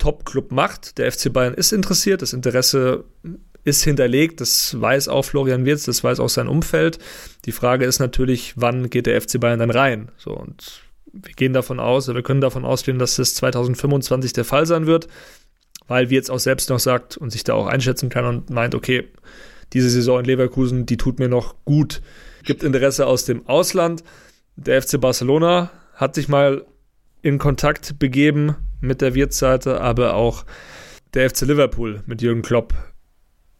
[0.00, 0.98] Top-Club macht.
[0.98, 3.04] Der FC Bayern ist interessiert, das Interesse
[3.62, 6.98] ist hinterlegt, das weiß auch Florian Wirtz, das weiß auch sein Umfeld.
[7.44, 10.10] Die Frage ist natürlich, wann geht der FC Bayern dann rein?
[10.16, 10.82] So, und
[11.12, 15.08] wir gehen davon aus, wir können davon ausgehen, dass das 2025 der Fall sein wird,
[15.86, 19.08] weil Wirtz auch selbst noch sagt und sich da auch einschätzen kann und meint, okay,
[19.72, 22.00] diese Saison in Leverkusen, die tut mir noch gut.
[22.44, 24.02] Gibt Interesse aus dem Ausland.
[24.56, 26.64] Der FC Barcelona hat sich mal
[27.22, 30.44] in Kontakt begeben mit der Wirtsseite, aber auch
[31.14, 32.74] der FC Liverpool mit Jürgen Klopp.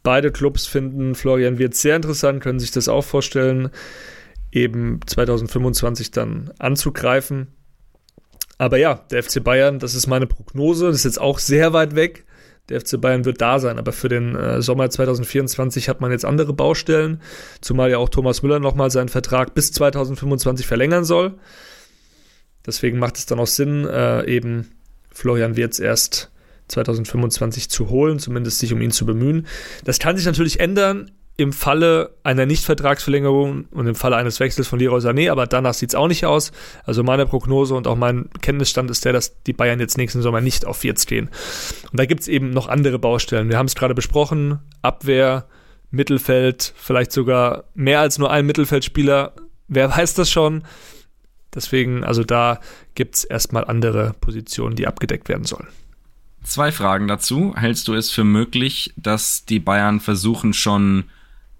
[0.03, 3.69] Beide Clubs finden Florian Wirtz sehr interessant, können sich das auch vorstellen,
[4.51, 7.47] eben 2025 dann anzugreifen.
[8.57, 11.95] Aber ja, der FC Bayern, das ist meine Prognose, das ist jetzt auch sehr weit
[11.95, 12.25] weg.
[12.69, 16.25] Der FC Bayern wird da sein, aber für den äh, Sommer 2024 hat man jetzt
[16.25, 17.21] andere Baustellen,
[17.59, 21.33] zumal ja auch Thomas Müller nochmal seinen Vertrag bis 2025 verlängern soll.
[22.65, 24.69] Deswegen macht es dann auch Sinn, äh, eben
[25.11, 26.31] Florian Wirtz erst
[26.69, 29.47] 2025 zu holen, zumindest sich um ihn zu bemühen.
[29.83, 34.79] Das kann sich natürlich ändern im Falle einer Nichtvertragsverlängerung und im Falle eines Wechsels von
[34.79, 36.51] Leroy Sané, aber danach sieht es auch nicht aus.
[36.83, 40.41] Also meine Prognose und auch mein Kenntnisstand ist der, dass die Bayern jetzt nächsten Sommer
[40.41, 41.29] nicht auf 40 gehen.
[41.91, 43.49] Und da gibt es eben noch andere Baustellen.
[43.49, 45.47] Wir haben es gerade besprochen, Abwehr,
[45.89, 49.33] Mittelfeld, vielleicht sogar mehr als nur ein Mittelfeldspieler.
[49.67, 50.63] Wer weiß das schon?
[51.53, 52.59] Deswegen, also da
[52.95, 55.67] gibt es erstmal andere Positionen, die abgedeckt werden sollen.
[56.43, 57.53] Zwei Fragen dazu.
[57.55, 61.05] Hältst du es für möglich, dass die Bayern versuchen schon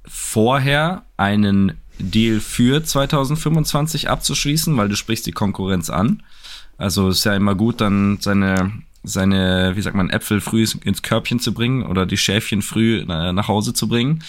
[0.06, 6.24] vorher einen Deal für 2025 abzuschließen, weil du sprichst die Konkurrenz an.
[6.78, 8.72] Also ist ja immer gut, dann seine,
[9.04, 13.48] seine, wie sagt man, Äpfel früh ins Körbchen zu bringen oder die Schäfchen früh nach
[13.48, 14.24] Hause zu bringen.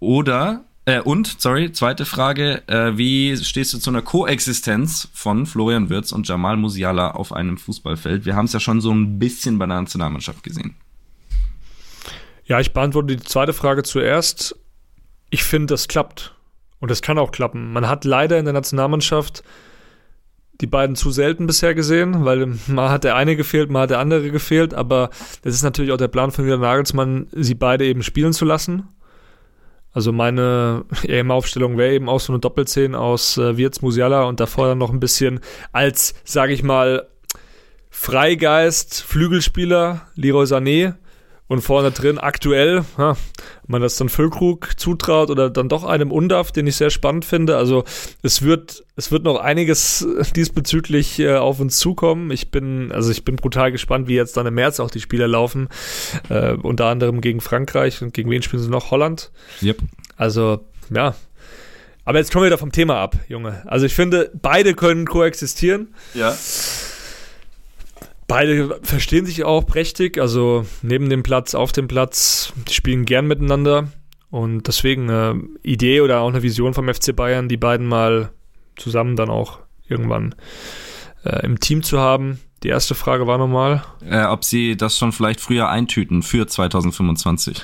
[0.00, 5.90] Oder äh, und, sorry, zweite Frage, äh, wie stehst du zu einer Koexistenz von Florian
[5.90, 8.24] Wirtz und Jamal Musiala auf einem Fußballfeld?
[8.24, 10.74] Wir haben es ja schon so ein bisschen bei der Nationalmannschaft gesehen.
[12.44, 14.58] Ja, ich beantworte die zweite Frage zuerst.
[15.30, 16.34] Ich finde, das klappt.
[16.80, 17.72] Und das kann auch klappen.
[17.72, 19.44] Man hat leider in der Nationalmannschaft
[20.60, 24.00] die beiden zu selten bisher gesehen, weil mal hat der eine gefehlt, mal hat der
[24.00, 25.10] andere gefehlt, aber
[25.42, 28.88] das ist natürlich auch der Plan von Julian Nagelsmann, sie beide eben spielen zu lassen
[29.92, 34.68] also meine EM-Aufstellung wäre eben auch so eine Doppelzehn aus äh, Wirtz, Musiala und davor
[34.68, 35.40] dann noch ein bisschen
[35.72, 37.08] als, sage ich mal,
[37.90, 40.94] Freigeist, Flügelspieler, Leroy Sané
[41.52, 43.18] und vorne drin aktuell, ob
[43.66, 47.58] man das dann Füllkrug zutraut oder dann doch einem Undaf, den ich sehr spannend finde.
[47.58, 47.84] Also
[48.22, 52.30] es wird, es wird noch einiges diesbezüglich äh, auf uns zukommen.
[52.30, 55.26] Ich bin, also ich bin brutal gespannt, wie jetzt dann im März auch die Spiele
[55.26, 55.68] laufen.
[56.30, 58.90] Äh, unter anderem gegen Frankreich und gegen wen spielen sie noch?
[58.90, 59.30] Holland.
[59.62, 59.76] Yep.
[60.16, 61.14] Also, ja.
[62.06, 63.62] Aber jetzt kommen wir wieder vom Thema ab, Junge.
[63.66, 65.92] Also ich finde, beide können koexistieren.
[66.14, 66.34] Ja.
[68.32, 73.26] Beide verstehen sich auch prächtig, also neben dem Platz, auf dem Platz, die spielen gern
[73.26, 73.88] miteinander.
[74.30, 78.32] Und deswegen eine Idee oder auch eine Vision vom FC Bayern, die beiden mal
[78.76, 80.34] zusammen dann auch irgendwann
[81.26, 82.40] äh, im Team zu haben.
[82.62, 83.84] Die erste Frage war nochmal.
[84.02, 87.62] Äh, ob sie das schon vielleicht früher eintüten für 2025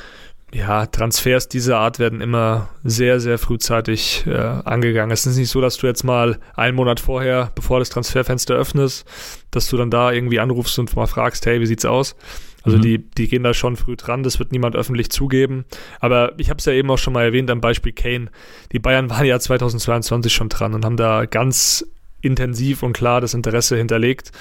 [0.52, 5.10] ja, Transfers dieser Art werden immer sehr, sehr frühzeitig äh, angegangen.
[5.10, 9.06] Es ist nicht so, dass du jetzt mal einen Monat vorher, bevor das Transferfenster öffnest,
[9.50, 12.16] dass du dann da irgendwie anrufst und mal fragst, hey, wie sieht's aus?
[12.62, 12.82] Also mhm.
[12.82, 15.64] die, die gehen da schon früh dran, das wird niemand öffentlich zugeben.
[16.00, 18.30] Aber ich habe es ja eben auch schon mal erwähnt am Beispiel Kane.
[18.72, 21.86] Die Bayern waren ja 2022 schon dran und haben da ganz
[22.20, 24.32] intensiv und klar das Interesse hinterlegt,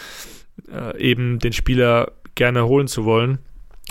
[0.71, 3.39] äh, eben den Spieler gerne holen zu wollen.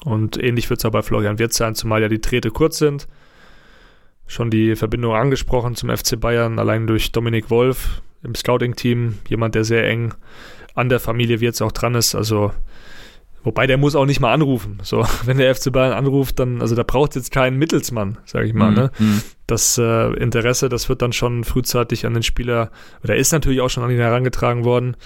[0.06, 3.08] Und ähnlich wird es auch bei Florian Wirtz sein, zumal ja die Träte kurz sind.
[4.28, 9.64] Schon die Verbindung angesprochen zum FC Bayern, allein durch Dominik Wolf im Scouting-Team, jemand, der
[9.64, 10.14] sehr eng
[10.76, 12.14] an der Familie Wirtz auch dran ist.
[12.14, 12.52] Also,
[13.42, 14.78] wobei der muss auch nicht mal anrufen.
[14.84, 18.46] So, wenn der FC Bayern anruft, dann, also da braucht es jetzt keinen Mittelsmann, sage
[18.46, 18.70] ich mal.
[18.70, 18.76] Mhm.
[18.76, 18.90] Ne?
[19.00, 19.22] Mhm.
[19.48, 22.70] Das äh, Interesse, das wird dann schon frühzeitig an den Spieler,
[23.02, 24.96] oder ist natürlich auch schon an ihn herangetragen worden.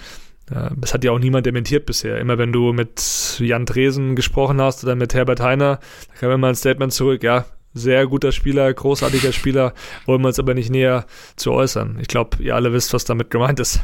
[0.77, 2.19] Das hat ja auch niemand dementiert bisher.
[2.19, 5.79] Immer wenn du mit Jan Dresen gesprochen hast oder mit Herbert Heiner,
[6.09, 9.75] da kam immer ein Statement zurück, ja, sehr guter Spieler, großartiger Spieler,
[10.07, 11.99] wollen wir uns aber nicht näher zu äußern.
[12.01, 13.81] Ich glaube, ihr alle wisst, was damit gemeint ist.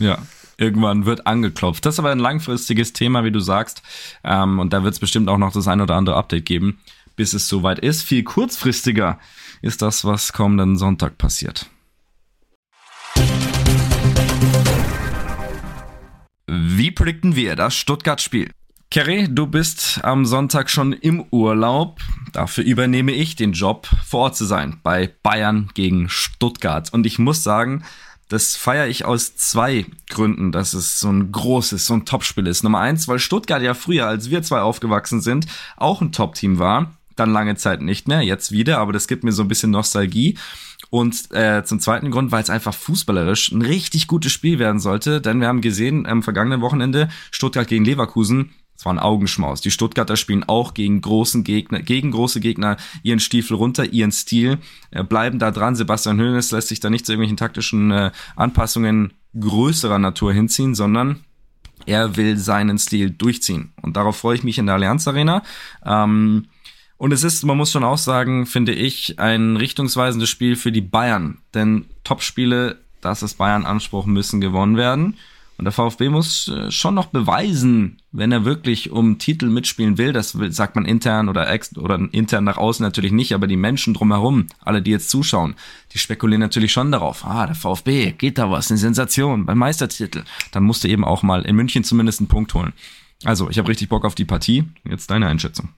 [0.00, 0.18] Ja,
[0.56, 1.86] irgendwann wird angeklopft.
[1.86, 3.82] Das ist aber ein langfristiges Thema, wie du sagst.
[4.24, 6.80] Ähm, und da wird es bestimmt auch noch das ein oder andere Update geben,
[7.14, 8.02] bis es soweit ist.
[8.02, 9.18] Viel kurzfristiger
[9.62, 11.66] ist das, was kommenden Sonntag passiert.
[16.52, 18.50] Wie predikten wir das Stuttgart-Spiel?
[18.90, 22.00] Kerry, du bist am Sonntag schon im Urlaub.
[22.32, 26.92] Dafür übernehme ich den Job, vor Ort zu sein bei Bayern gegen Stuttgart.
[26.92, 27.84] Und ich muss sagen,
[28.28, 32.64] das feiere ich aus zwei Gründen, dass es so ein großes, so ein Topspiel ist.
[32.64, 35.46] Nummer eins, weil Stuttgart ja früher, als wir zwei aufgewachsen sind,
[35.76, 36.96] auch ein Top-Team war.
[37.14, 40.36] Dann lange Zeit nicht mehr, jetzt wieder, aber das gibt mir so ein bisschen Nostalgie.
[40.90, 45.20] Und äh, zum zweiten Grund, weil es einfach fußballerisch ein richtig gutes Spiel werden sollte.
[45.20, 48.50] Denn wir haben gesehen am vergangenen Wochenende Stuttgart gegen Leverkusen.
[48.76, 49.60] Es war ein Augenschmaus.
[49.60, 54.58] Die Stuttgarter spielen auch gegen großen Gegner, gegen große Gegner ihren Stiefel runter, ihren Stil,
[54.90, 55.76] äh, bleiben da dran.
[55.76, 61.20] Sebastian Hönes lässt sich da nicht zu irgendwelchen taktischen äh, Anpassungen größerer Natur hinziehen, sondern
[61.86, 63.72] Er will seinen Stil durchziehen.
[63.82, 65.42] Und darauf freue ich mich in der Allianz Arena.
[65.84, 66.46] Ähm,
[67.00, 70.82] und es ist, man muss schon auch sagen, finde ich, ein richtungsweisendes Spiel für die
[70.82, 71.38] Bayern.
[71.54, 75.16] Denn Topspiele, das ist Bayern Anspruch, müssen gewonnen werden.
[75.56, 80.12] Und der VfB muss äh, schon noch beweisen, wenn er wirklich um Titel mitspielen will.
[80.12, 83.94] Das sagt man intern oder ex oder intern nach außen natürlich nicht, aber die Menschen
[83.94, 85.54] drumherum, alle, die jetzt zuschauen,
[85.94, 87.24] die spekulieren natürlich schon darauf.
[87.24, 90.24] Ah, der VfB, geht da was, eine Sensation beim Meistertitel.
[90.52, 92.74] Dann musste eben auch mal in München zumindest einen Punkt holen.
[93.24, 94.64] Also, ich habe richtig Bock auf die Partie.
[94.84, 95.70] Jetzt deine Einschätzung.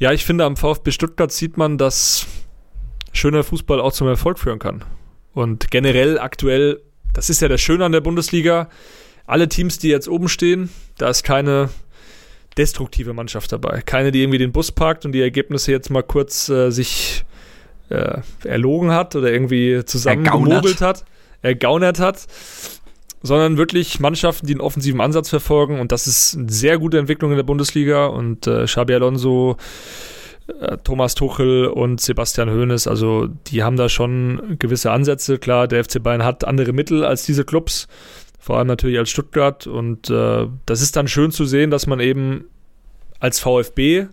[0.00, 2.26] Ja, ich finde, am VfB Stuttgart sieht man, dass
[3.12, 4.82] schöner Fußball auch zum Erfolg führen kann.
[5.34, 6.80] Und generell aktuell,
[7.12, 8.70] das ist ja das Schöne an der Bundesliga,
[9.26, 11.68] alle Teams, die jetzt oben stehen, da ist keine
[12.56, 13.82] destruktive Mannschaft dabei.
[13.82, 17.26] Keine, die irgendwie den Bus parkt und die Ergebnisse jetzt mal kurz äh, sich
[17.90, 21.04] äh, erlogen hat oder irgendwie zusammengemogelt hat,
[21.42, 22.26] ergaunert hat,
[23.22, 27.30] sondern wirklich Mannschaften, die einen offensiven Ansatz verfolgen und das ist eine sehr gute Entwicklung
[27.30, 29.56] in der Bundesliga und äh, Xabi Alonso,
[30.60, 35.38] äh, Thomas Tuchel und Sebastian Hoeneß, also die haben da schon gewisse Ansätze.
[35.38, 37.88] Klar, der FC Bayern hat andere Mittel als diese Clubs,
[38.38, 39.66] vor allem natürlich als Stuttgart.
[39.66, 42.46] Und äh, das ist dann schön zu sehen, dass man eben
[43.20, 44.06] als VfB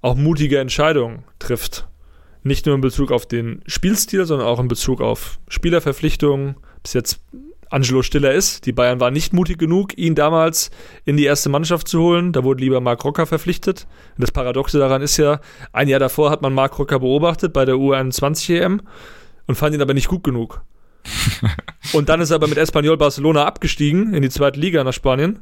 [0.00, 1.88] auch mutige Entscheidungen trifft.
[2.42, 6.56] Nicht nur in Bezug auf den Spielstil, sondern auch in Bezug auf Spielerverpflichtungen.
[6.82, 7.20] Bis jetzt
[7.74, 8.66] Angelo Stiller ist.
[8.66, 10.70] Die Bayern waren nicht mutig genug, ihn damals
[11.04, 12.32] in die erste Mannschaft zu holen.
[12.32, 13.86] Da wurde lieber Marc Rocker verpflichtet.
[14.16, 15.40] Und das Paradoxe daran ist ja,
[15.72, 18.82] ein Jahr davor hat man Marc Rocker beobachtet bei der U21 EM
[19.46, 20.62] und fand ihn aber nicht gut genug.
[21.92, 25.40] und dann ist er aber mit Espanyol Barcelona abgestiegen in die zweite Liga nach Spanien.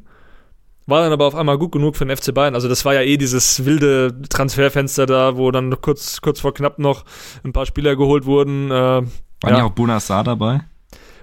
[0.87, 2.55] War dann aber auf einmal gut genug für den FC Bayern.
[2.55, 6.79] Also das war ja eh dieses wilde Transferfenster da, wo dann kurz, kurz vor knapp
[6.79, 7.05] noch
[7.45, 8.71] ein paar Spieler geholt wurden.
[8.71, 9.05] Äh, War
[9.45, 9.65] ja.
[9.65, 10.63] auch Bunassar dabei?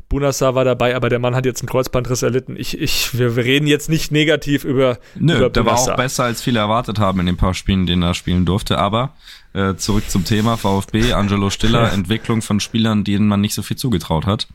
[0.10, 2.56] Bunassar war dabei, aber der Mann hat jetzt einen Kreuzbandriss erlitten.
[2.58, 4.98] Ich, ich, wir, wir reden jetzt nicht negativ über.
[5.16, 8.02] Nö, über der war auch besser, als viele erwartet haben in den paar Spielen, denen
[8.02, 8.80] er spielen durfte.
[8.80, 9.14] Aber
[9.54, 13.78] äh, zurück zum Thema VfB, Angelo Stiller, Entwicklung von Spielern, denen man nicht so viel
[13.78, 14.48] zugetraut hat.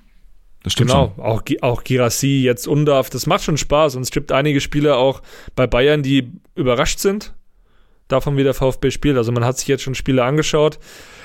[0.65, 1.25] Das stimmt genau, schon.
[1.25, 3.95] auch, auch Girassi, jetzt Undarf, das macht schon Spaß.
[3.95, 5.23] Und es gibt einige Spieler auch
[5.55, 7.33] bei Bayern, die überrascht sind
[8.09, 9.17] davon, wie der VfB spielt.
[9.17, 10.79] Also man hat sich jetzt schon Spiele angeschaut.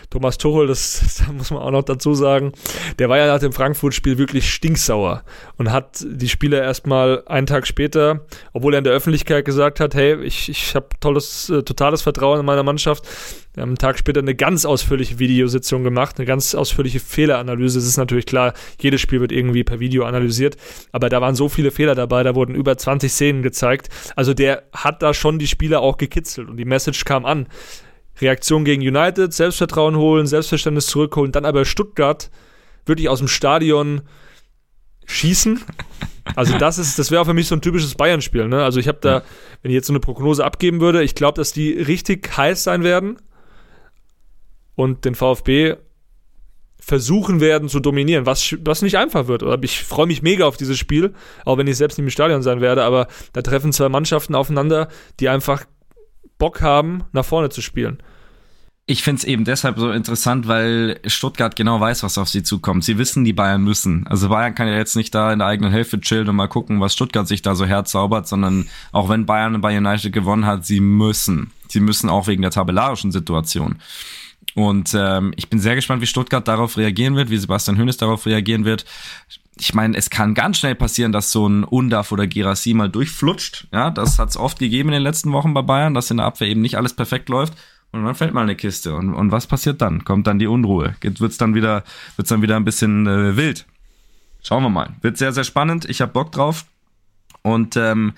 [0.10, 2.54] Thomas Tuchel, das, das muss man auch noch dazu sagen,
[2.98, 5.24] der war ja nach dem Frankfurt-Spiel wirklich stinksauer
[5.58, 9.94] und hat die Spieler erstmal einen Tag später, obwohl er in der Öffentlichkeit gesagt hat,
[9.94, 13.08] hey, ich, ich habe tolles, äh, totales Vertrauen in meiner Mannschaft,
[13.58, 17.80] einen Tag später eine ganz ausführliche Videositzung gemacht, eine ganz ausführliche Fehleranalyse.
[17.80, 20.56] Es ist natürlich klar, jedes Spiel wird irgendwie per Video analysiert,
[20.92, 23.90] aber da waren so viele Fehler dabei, da wurden über 20 Szenen gezeigt.
[24.16, 27.48] Also der hat da schon die Spieler auch gekitzelt und die Message kam an.
[28.22, 32.30] Reaktion gegen United, Selbstvertrauen holen, Selbstverständnis zurückholen, dann aber Stuttgart
[32.86, 34.02] wirklich aus dem Stadion
[35.06, 35.62] schießen.
[36.36, 38.48] Also das ist, das wäre für mich so ein typisches Bayern-Spiel.
[38.48, 38.64] Ne?
[38.64, 39.24] Also ich habe da,
[39.62, 42.84] wenn ich jetzt so eine Prognose abgeben würde, ich glaube, dass die richtig heiß sein
[42.84, 43.18] werden
[44.76, 45.76] und den VfB
[46.80, 49.44] versuchen werden zu dominieren, was, was nicht einfach wird.
[49.64, 51.14] Ich freue mich mega auf dieses Spiel,
[51.46, 54.88] auch wenn ich selbst nicht im Stadion sein werde, aber da treffen zwei Mannschaften aufeinander,
[55.20, 55.66] die einfach
[56.38, 58.02] Bock haben, nach vorne zu spielen.
[58.92, 62.84] Ich finde es eben deshalb so interessant, weil Stuttgart genau weiß, was auf sie zukommt.
[62.84, 64.08] Sie wissen, die Bayern müssen.
[64.08, 66.82] Also Bayern kann ja jetzt nicht da in der eigenen Hälfte chillen und mal gucken,
[66.82, 70.80] was Stuttgart sich da so herzaubert, sondern auch wenn Bayern bei United gewonnen hat, sie
[70.80, 71.52] müssen.
[71.68, 73.76] Sie müssen auch wegen der tabellarischen Situation.
[74.56, 78.26] Und ähm, ich bin sehr gespannt, wie Stuttgart darauf reagieren wird, wie Sebastian Hönes darauf
[78.26, 78.86] reagieren wird
[79.60, 83.68] ich meine, es kann ganz schnell passieren, dass so ein Undaf oder Girassi mal durchflutscht.
[83.74, 86.26] Ja, das hat es oft gegeben in den letzten Wochen bei Bayern, dass in der
[86.26, 87.54] Abwehr eben nicht alles perfekt läuft.
[87.92, 88.94] Und dann fällt mal eine Kiste.
[88.94, 90.04] Und, und was passiert dann?
[90.06, 90.96] Kommt dann die Unruhe?
[91.02, 91.84] Wird's dann wieder,
[92.16, 93.66] wird's dann wieder ein bisschen äh, wild?
[94.44, 94.94] Schauen wir mal.
[95.02, 95.90] Wird sehr, sehr spannend.
[95.90, 96.66] Ich habe Bock drauf.
[97.42, 98.14] Und ähm,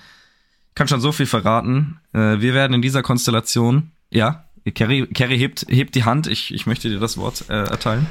[0.74, 2.00] kann schon so viel verraten.
[2.12, 4.44] Äh, wir werden in dieser Konstellation, ja,
[4.74, 6.26] Kerry, Kerry hebt, hebt die Hand.
[6.26, 8.06] Ich, ich möchte dir das Wort äh, erteilen.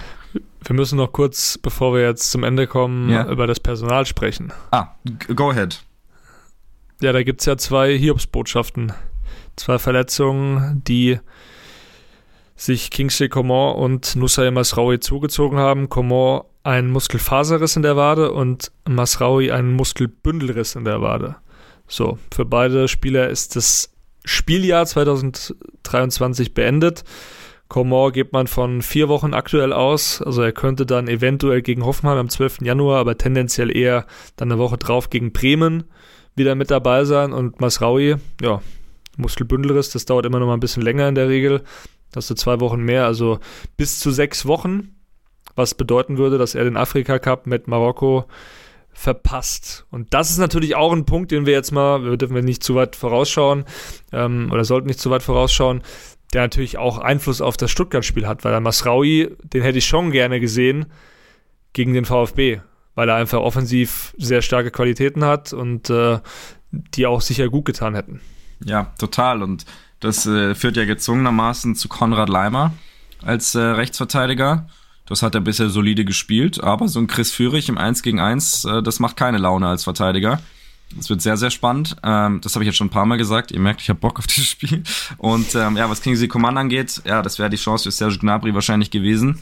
[0.64, 3.28] Wir müssen noch kurz, bevor wir jetzt zum Ende kommen, ja.
[3.30, 4.54] über das Personal sprechen.
[4.72, 4.90] Ah,
[5.36, 5.82] go ahead.
[7.02, 8.94] Ja, da gibt es ja zwei Hiobsbotschaften.
[9.56, 11.20] Zwei Verletzungen, die
[12.56, 15.90] sich Kingsley Coman und Nusay Masraoui zugezogen haben.
[15.90, 21.38] Coman ein Muskelfaserriss in der Wade und Masraoui einen Muskelbündelriss in der Wade.
[21.88, 23.92] So, für beide Spieler ist das
[24.24, 27.04] Spieljahr 2023 beendet.
[27.68, 30.22] Komor geht man von vier Wochen aktuell aus.
[30.22, 32.60] Also er könnte dann eventuell gegen Hoffenheim am 12.
[32.62, 35.86] Januar, aber tendenziell eher dann eine Woche drauf gegen Bremen
[36.36, 37.34] wieder mit dabei sein.
[37.34, 38.62] Und Masraui, ja,
[39.18, 41.62] Muskelbündelriss, das dauert immer noch mal ein bisschen länger in der Regel.
[42.12, 43.40] Das sind zwei Wochen mehr, also
[43.78, 44.96] bis zu sechs Wochen,
[45.56, 48.26] was bedeuten würde, dass er den Afrika Cup mit Marokko
[48.94, 49.86] verpasst.
[49.90, 52.76] Und das ist natürlich auch ein Punkt, den wir jetzt mal, wir dürfen nicht zu
[52.76, 53.66] weit vorausschauen
[54.12, 55.82] ähm, oder sollten nicht zu weit vorausschauen,
[56.34, 60.12] der natürlich auch Einfluss auf das Stuttgart-Spiel hat, weil der Masraui, den hätte ich schon
[60.12, 60.88] gerne gesehen
[61.74, 62.60] gegen den VfB,
[62.96, 66.20] weil er einfach offensiv sehr starke Qualitäten hat und äh,
[66.72, 68.22] die auch sicher gut getan hätten.
[68.66, 69.44] Ja, total.
[69.44, 69.66] Und
[70.00, 72.74] das äh, führt ja gezwungenermaßen zu Konrad Leimer
[73.24, 74.68] als äh, Rechtsverteidiger.
[75.06, 78.66] Das hat er bisher solide gespielt, aber so ein Chris Führig im 1 gegen 1,
[78.66, 80.40] äh, das macht keine Laune als Verteidiger.
[81.00, 81.96] Es wird sehr, sehr spannend.
[82.04, 83.52] Ähm, das habe ich jetzt schon ein paar Mal gesagt.
[83.52, 84.84] Ihr merkt, ich habe Bock auf dieses Spiel.
[85.18, 88.54] Und ähm, ja, was Kingsley Coman angeht, ja, das wäre die Chance für Serge Gnabry
[88.54, 89.40] wahrscheinlich gewesen.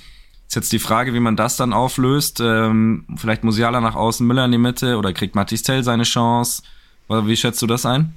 [0.47, 2.39] Ist jetzt die Frage, wie man das dann auflöst.
[2.39, 6.63] Ähm, vielleicht Musiala nach außen, Müller in die Mitte oder kriegt Matistel seine Chance?
[7.07, 8.13] Wie schätzt du das ein?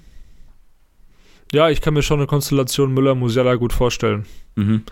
[1.53, 4.27] Ja, ich kann mir schon eine Konstellation Müller-Musiala gut vorstellen.
[4.57, 4.83] Mhm.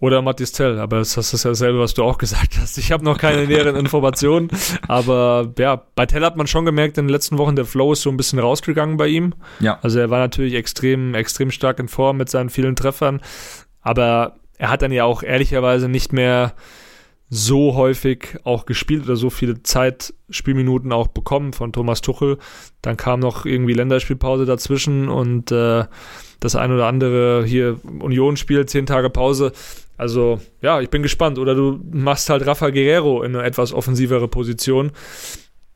[0.00, 2.76] Oder Matthias Tell, aber das ist ja dasselbe, was du auch gesagt hast.
[2.76, 4.48] Ich habe noch keine näheren Informationen,
[4.86, 8.02] aber ja, bei Tell hat man schon gemerkt, in den letzten Wochen der Flow ist
[8.02, 9.34] so ein bisschen rausgegangen bei ihm.
[9.60, 9.78] Ja.
[9.82, 13.22] Also er war natürlich extrem, extrem stark in Form mit seinen vielen Treffern,
[13.80, 16.52] aber er hat dann ja auch ehrlicherweise nicht mehr
[17.30, 22.38] so häufig auch gespielt oder so viele Zeit, Spielminuten auch bekommen von Thomas Tuchel.
[22.82, 25.84] Dann kam noch irgendwie Länderspielpause dazwischen und äh,
[26.40, 29.52] das ein oder andere hier Union-Spiel, zehn Tage Pause.
[29.96, 31.38] Also, ja, ich bin gespannt.
[31.38, 34.92] Oder du machst halt Rafa Guerrero in eine etwas offensivere Position.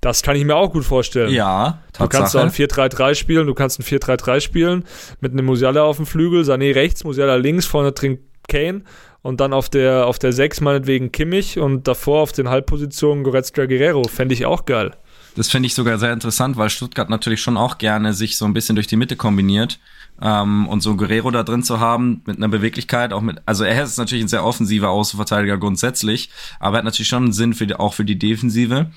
[0.01, 1.33] Das kann ich mir auch gut vorstellen.
[1.33, 2.09] Ja, Tatsache.
[2.09, 4.85] Du kannst auch ein 4-3-3 spielen, du kannst ein 4-3-3 spielen
[5.21, 8.83] mit einem Musiala auf dem Flügel, Sané rechts, Musiala links, vorne trinkt Kane
[9.29, 13.67] und dann auf der, auf der 6 meinetwegen Kimmich und davor auf den Halbpositionen Goretzka
[13.67, 14.05] Guerrero.
[14.05, 14.97] Fände ich auch geil.
[15.37, 18.55] Das finde ich sogar sehr interessant, weil Stuttgart natürlich schon auch gerne sich so ein
[18.55, 19.81] bisschen durch die Mitte kombiniert.
[20.23, 23.85] Ähm, und so Guerrero da drin zu haben, mit einer Beweglichkeit, auch mit, also er
[23.85, 27.67] ist natürlich ein sehr offensiver Außenverteidiger grundsätzlich, aber er hat natürlich schon einen Sinn für
[27.67, 28.91] die, auch für die Defensive.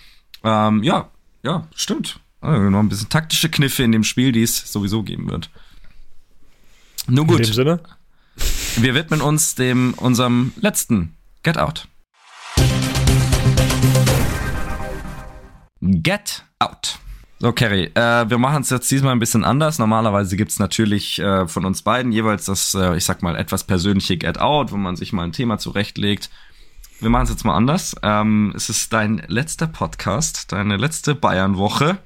[0.45, 1.09] Ähm, ja,
[1.43, 2.21] ja, stimmt.
[2.39, 5.49] Also noch ein bisschen taktische Kniffe in dem Spiel, die es sowieso geben wird.
[7.07, 7.41] Nun gut.
[7.41, 7.79] In dem Sinne?
[8.77, 11.87] Wir widmen uns dem unserem letzten Get Out.
[15.81, 16.99] Get Out.
[17.39, 19.79] So, Kerry, äh, wir machen es jetzt diesmal ein bisschen anders.
[19.79, 24.17] Normalerweise gibt's natürlich äh, von uns beiden jeweils das, äh, ich sag mal, etwas persönliche
[24.17, 26.29] Get Out, wo man sich mal ein Thema zurechtlegt.
[26.99, 27.95] Wir machen es jetzt mal anders.
[28.03, 31.97] Ähm, es ist dein letzter Podcast, deine letzte Bayern-Woche.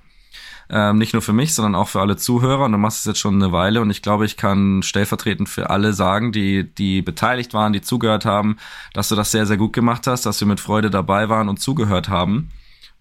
[0.70, 2.66] Ähm, nicht nur für mich, sondern auch für alle Zuhörer.
[2.66, 3.82] Und du machst es jetzt schon eine Weile.
[3.82, 8.26] Und ich glaube, ich kann stellvertretend für alle sagen, die, die beteiligt waren, die zugehört
[8.26, 8.58] haben,
[8.94, 11.60] dass du das sehr, sehr gut gemacht hast, dass wir mit Freude dabei waren und
[11.60, 12.52] zugehört haben.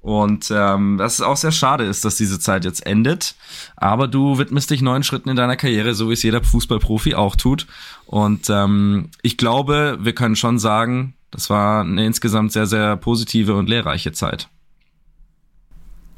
[0.05, 3.37] Und ähm, dass es auch sehr schade ist, dass diese Zeit jetzt endet.
[3.75, 7.37] Aber du widmest dich neuen Schritten in deiner Karriere, so wie es jeder Fußballprofi auch
[7.37, 7.67] tut.
[8.05, 13.55] Und ähm, ich glaube, wir können schon sagen, das war eine insgesamt sehr, sehr positive
[13.55, 14.51] und lehrreiche Zeit.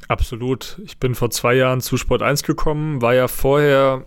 [0.07, 0.79] Absolut.
[0.85, 4.05] Ich bin vor zwei Jahren zu Sport 1 gekommen, war ja vorher,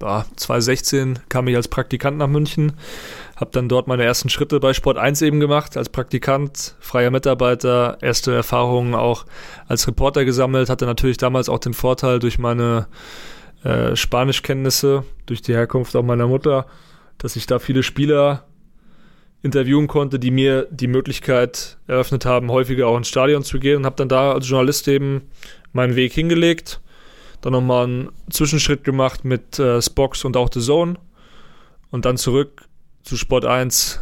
[0.00, 2.74] ah, 2016 kam ich als Praktikant nach München,
[3.36, 7.98] habe dann dort meine ersten Schritte bei Sport 1 eben gemacht, als Praktikant, freier Mitarbeiter,
[8.00, 9.26] erste Erfahrungen auch
[9.66, 12.86] als Reporter gesammelt, hatte natürlich damals auch den Vorteil durch meine
[13.64, 16.66] äh, Spanischkenntnisse, durch die Herkunft auch meiner Mutter,
[17.18, 18.44] dass ich da viele Spieler
[19.42, 23.86] interviewen konnte, die mir die Möglichkeit eröffnet haben, häufiger auch ins Stadion zu gehen und
[23.86, 25.22] habe dann da als Journalist eben
[25.72, 26.80] meinen Weg hingelegt.
[27.40, 30.94] Dann nochmal einen Zwischenschritt gemacht mit äh, Spox und auch The Zone
[31.90, 32.62] und dann zurück
[33.02, 34.00] zu Sport 1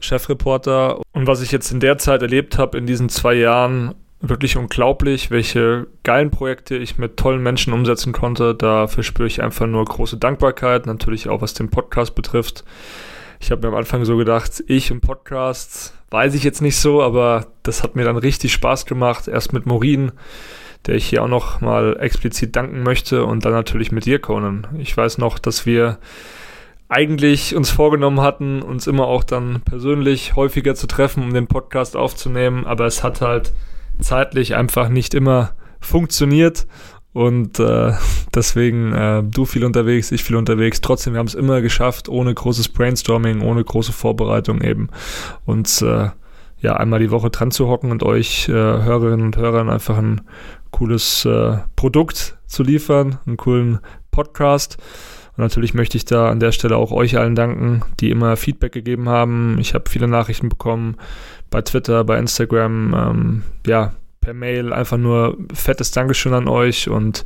[0.00, 1.00] Chefreporter.
[1.12, 5.30] Und was ich jetzt in der Zeit erlebt habe, in diesen zwei Jahren, wirklich unglaublich,
[5.30, 8.54] welche geilen Projekte ich mit tollen Menschen umsetzen konnte.
[8.54, 12.64] Dafür spüre ich einfach nur große Dankbarkeit, natürlich auch was den Podcast betrifft.
[13.42, 17.02] Ich habe mir am Anfang so gedacht, ich im Podcast weiß ich jetzt nicht so,
[17.02, 19.28] aber das hat mir dann richtig Spaß gemacht.
[19.28, 20.12] Erst mit Morin,
[20.86, 24.66] der ich hier auch noch mal explizit danken möchte und dann natürlich mit dir, Conan.
[24.78, 25.98] Ich weiß noch, dass wir
[26.88, 31.96] eigentlich uns vorgenommen hatten, uns immer auch dann persönlich häufiger zu treffen, um den Podcast
[31.96, 33.52] aufzunehmen, aber es hat halt
[34.00, 36.66] zeitlich einfach nicht immer funktioniert
[37.12, 37.92] und äh,
[38.34, 40.80] deswegen äh, du viel unterwegs, ich viel unterwegs.
[40.80, 44.88] Trotzdem, wir haben es immer geschafft, ohne großes Brainstorming, ohne große Vorbereitung eben,
[45.44, 46.10] uns äh,
[46.60, 50.20] ja einmal die Woche dran zu hocken und euch äh, Hörerinnen und Hörern einfach ein
[50.70, 53.80] cooles äh, Produkt zu liefern, einen coolen
[54.10, 54.76] Podcast.
[55.36, 58.72] Und natürlich möchte ich da an der Stelle auch euch allen danken, die immer Feedback
[58.72, 59.58] gegeben haben.
[59.58, 60.96] Ich habe viele Nachrichten bekommen
[61.50, 62.94] bei Twitter, bei Instagram.
[62.94, 67.24] Ähm, ja, per Mail einfach nur fettes Dankeschön an euch und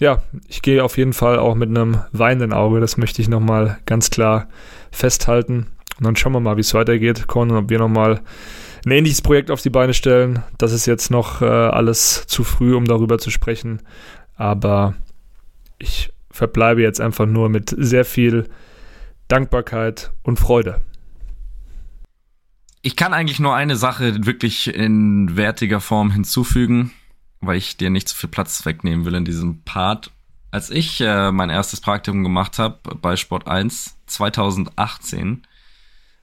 [0.00, 3.78] ja, ich gehe auf jeden Fall auch mit einem weinenden Auge, das möchte ich nochmal
[3.86, 4.48] ganz klar
[4.90, 5.66] festhalten
[5.98, 8.20] und dann schauen wir mal, wie es weitergeht, Con, ob wir nochmal
[8.84, 10.42] ein ähnliches Projekt auf die Beine stellen.
[10.58, 13.80] Das ist jetzt noch äh, alles zu früh, um darüber zu sprechen.
[14.36, 14.94] Aber
[15.78, 18.48] ich verbleibe jetzt einfach nur mit sehr viel
[19.28, 20.80] Dankbarkeit und Freude.
[22.86, 26.92] Ich kann eigentlich nur eine Sache wirklich in wertiger Form hinzufügen,
[27.40, 30.10] weil ich dir nicht zu viel Platz wegnehmen will in diesem Part.
[30.50, 35.46] Als ich äh, mein erstes Praktikum gemacht habe bei Sport 1 2018,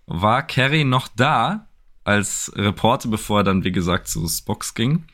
[0.06, 1.68] war Kerry noch da
[2.04, 5.06] als Reporter, bevor er dann, wie gesagt, zu Spox ging.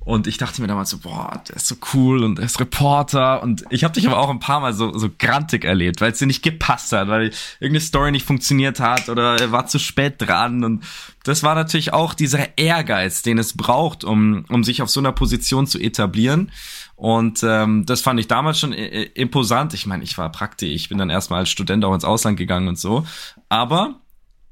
[0.00, 3.42] Und ich dachte mir damals so, boah, der ist so cool und der ist Reporter.
[3.42, 6.18] Und ich habe dich aber auch ein paar Mal so, so grantig erlebt, weil es
[6.18, 7.30] dir nicht gepasst hat, weil
[7.60, 10.64] irgendeine Story nicht funktioniert hat oder er war zu spät dran.
[10.64, 10.84] Und
[11.24, 15.12] das war natürlich auch dieser Ehrgeiz, den es braucht, um, um sich auf so einer
[15.12, 16.52] Position zu etablieren.
[16.96, 19.74] Und ähm, das fand ich damals schon imposant.
[19.74, 22.68] Ich meine, ich war praktisch, ich bin dann erstmal als Student auch ins Ausland gegangen
[22.68, 23.06] und so.
[23.50, 24.00] Aber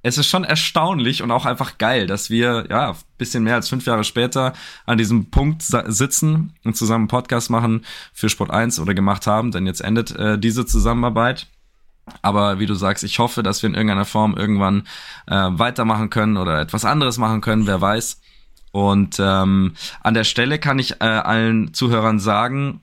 [0.06, 3.86] es ist schon erstaunlich und auch einfach geil, dass wir, ja, bisschen mehr als fünf
[3.86, 4.52] Jahre später
[4.84, 9.50] an diesem Punkt sitzen und zusammen einen Podcast machen für Sport 1 oder gemacht haben,
[9.50, 11.48] denn jetzt endet äh, diese Zusammenarbeit.
[12.22, 14.86] Aber wie du sagst, ich hoffe, dass wir in irgendeiner Form irgendwann
[15.26, 18.20] äh, weitermachen können oder etwas anderes machen können, wer weiß.
[18.70, 22.80] Und ähm, an der Stelle kann ich äh, allen Zuhörern sagen,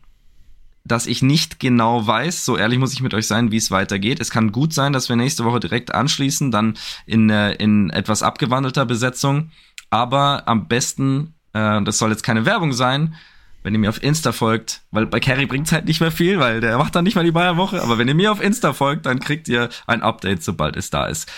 [0.86, 4.20] dass ich nicht genau weiß, so ehrlich muss ich mit euch sein, wie es weitergeht.
[4.20, 8.22] Es kann gut sein, dass wir nächste Woche direkt anschließen, dann in, äh, in etwas
[8.22, 9.52] abgewandelter Besetzung.
[9.90, 13.16] Aber am besten, äh, das soll jetzt keine Werbung sein,
[13.64, 16.60] wenn ihr mir auf Insta folgt, weil bei Carrie bringt's halt nicht mehr viel, weil
[16.60, 19.20] der macht dann nicht mal die Bayern-Woche, aber wenn ihr mir auf Insta folgt, dann
[19.20, 21.32] kriegt ihr ein Update, sobald es da ist.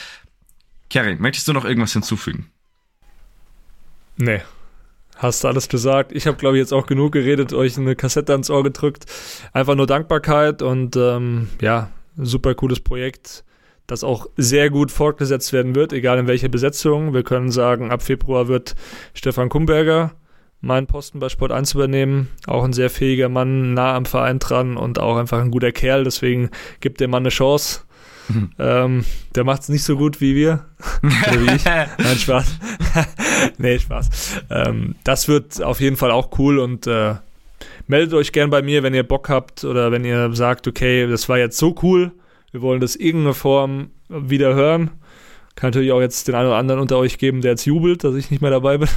[0.89, 2.50] Carrie, möchtest du noch irgendwas hinzufügen?
[4.18, 4.41] Nee,
[5.16, 6.11] Hast du alles gesagt.
[6.11, 9.05] Ich habe, glaube ich, jetzt auch genug geredet, euch eine Kassette ans Ohr gedrückt.
[9.53, 13.43] Einfach nur Dankbarkeit und ähm, ja, super cooles Projekt,
[13.88, 17.13] das auch sehr gut fortgesetzt werden wird, egal in welcher Besetzung.
[17.13, 18.76] Wir können sagen, ab Februar wird
[19.13, 20.11] Stefan Kumberger
[20.66, 22.30] meinen Posten bei Sport 1 übernehmen.
[22.47, 26.03] Auch ein sehr fähiger Mann, nah am Verein dran und auch einfach ein guter Kerl.
[26.03, 26.49] Deswegen
[26.82, 27.82] gibt dem Mann eine Chance.
[28.58, 29.06] Ähm,
[29.36, 30.66] der macht es nicht so gut wie wir.
[31.04, 31.66] Oder wie ich.
[31.66, 32.60] Nein, Spaß.
[33.58, 34.10] nee, Spaß.
[34.50, 37.16] Ähm, das wird auf jeden Fall auch cool und äh,
[37.88, 41.30] meldet euch gern bei mir, wenn ihr Bock habt oder wenn ihr sagt, okay, das
[41.30, 42.12] war jetzt so cool,
[42.52, 44.92] wir wollen das irgendeine Form wieder hören.
[45.56, 48.16] Kann natürlich auch jetzt den einen oder anderen unter euch geben, der jetzt jubelt, dass
[48.16, 48.90] ich nicht mehr dabei bin.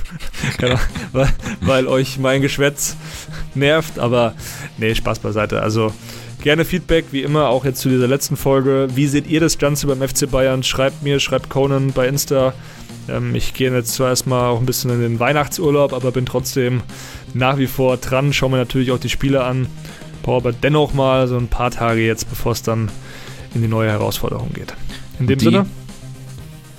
[0.58, 0.78] genau,
[1.12, 1.28] weil,
[1.60, 2.96] weil euch mein Geschwätz
[3.54, 4.34] nervt, aber
[4.76, 5.62] nee, Spaß beiseite.
[5.62, 5.92] Also
[6.40, 8.88] Gerne Feedback, wie immer, auch jetzt zu dieser letzten Folge.
[8.94, 10.62] Wie seht ihr das Ganze beim FC Bayern?
[10.62, 12.54] Schreibt mir, schreibt Conan bei Insta.
[13.08, 16.82] Ähm, ich gehe jetzt zwar erstmal auch ein bisschen in den Weihnachtsurlaub, aber bin trotzdem
[17.34, 18.32] nach wie vor dran.
[18.32, 19.66] Schaue mir natürlich auch die Spiele an.
[20.22, 22.88] Brauche aber dennoch mal so ein paar Tage jetzt, bevor es dann
[23.54, 24.74] in die neue Herausforderung geht.
[25.18, 25.66] In dem die, Sinne?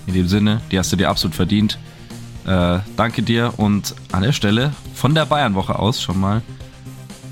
[0.08, 1.78] In dem Sinne, die hast du dir absolut verdient.
[2.46, 6.42] Äh, danke dir und an der Stelle von der Bayernwoche aus schon mal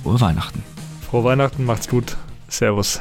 [0.04, 0.67] frohe Weihnachten.
[1.10, 2.18] Frohe Weihnachten, macht's gut.
[2.50, 3.00] Servus.